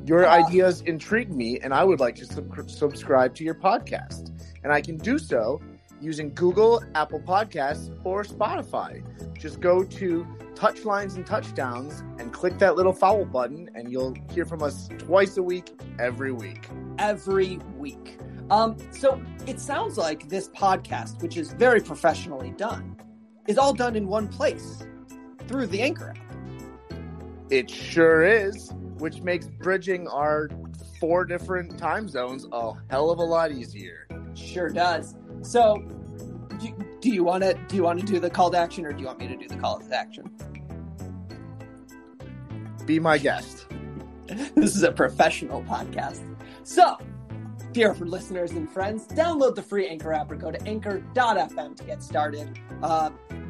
[0.06, 4.32] Your uh, ideas intrigue me, and I would like to sub- subscribe to your podcast.
[4.64, 5.60] And I can do so
[6.02, 9.04] using Google, Apple Podcasts, or Spotify.
[9.38, 14.45] Just go to Touchlines and Touchdowns and click that little follow button, and you'll hear
[14.45, 16.68] from us twice a week, every week.
[16.99, 18.18] Every week.
[18.49, 22.97] Um, so it sounds like this podcast, which is very professionally done,
[23.47, 24.84] is all done in one place
[25.47, 26.18] through the Anchor app.
[27.49, 30.49] It sure is, which makes bridging our
[30.99, 34.08] four different time zones a hell of a lot easier.
[34.36, 35.16] Sure does.
[35.42, 35.84] So,
[37.02, 39.00] do, you want to do you want to do the call to action, or do
[39.00, 40.30] you want me to do the call to action?
[42.86, 43.68] Be my guest.
[44.28, 46.24] this is a professional podcast.
[46.64, 46.98] So,
[47.72, 51.84] dear for listeners and friends, download the free Anchor app or go to anchor.fm to
[51.84, 52.60] get started.
[52.84, 53.10] Uh,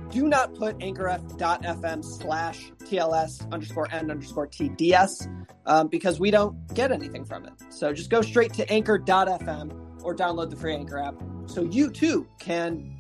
[0.10, 6.92] do not put anchor.fm slash TLS underscore N underscore TDS um, because we don't get
[6.92, 7.54] anything from it.
[7.70, 12.28] So just go straight to anchor.fm or download the free Anchor app so you too
[12.40, 12.98] can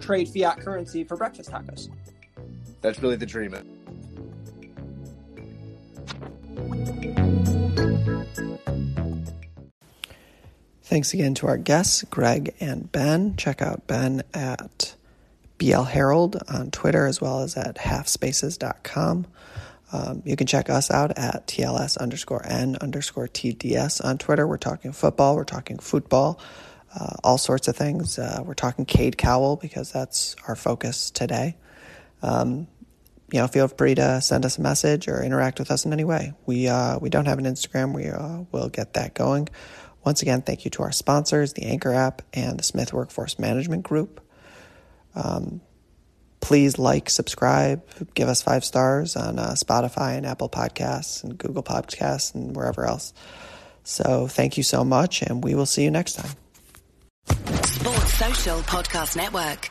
[0.00, 1.88] trade fiat currency for breakfast tacos.
[2.80, 3.54] That's really the dream.
[10.82, 13.36] Thanks again to our guests, Greg and Ben.
[13.36, 14.94] Check out Ben at
[15.58, 19.26] BL Herald on Twitter as well as at halfspaces.com.
[19.92, 24.46] Um, you can check us out at TLS underscore N underscore TDS on Twitter.
[24.46, 26.40] We're talking football, we're talking football,
[26.98, 28.18] uh, all sorts of things.
[28.18, 31.56] Uh, we're talking Cade Cowell because that's our focus today.
[32.22, 32.68] Um,
[33.32, 36.04] you know, feel free to send us a message or interact with us in any
[36.04, 36.32] way.
[36.46, 37.94] We uh, we don't have an Instagram.
[37.94, 39.48] We uh, will get that going.
[40.04, 43.82] Once again, thank you to our sponsors, the Anchor app and the Smith Workforce Management
[43.82, 44.22] Group.
[45.14, 45.60] Um,
[46.48, 47.82] please like, subscribe,
[48.14, 52.86] give us five stars on uh, Spotify and Apple Podcasts and Google Podcasts and wherever
[52.86, 53.12] else.
[53.84, 56.30] So thank you so much, and we will see you next time.
[57.64, 59.70] Sports Social Podcast Network.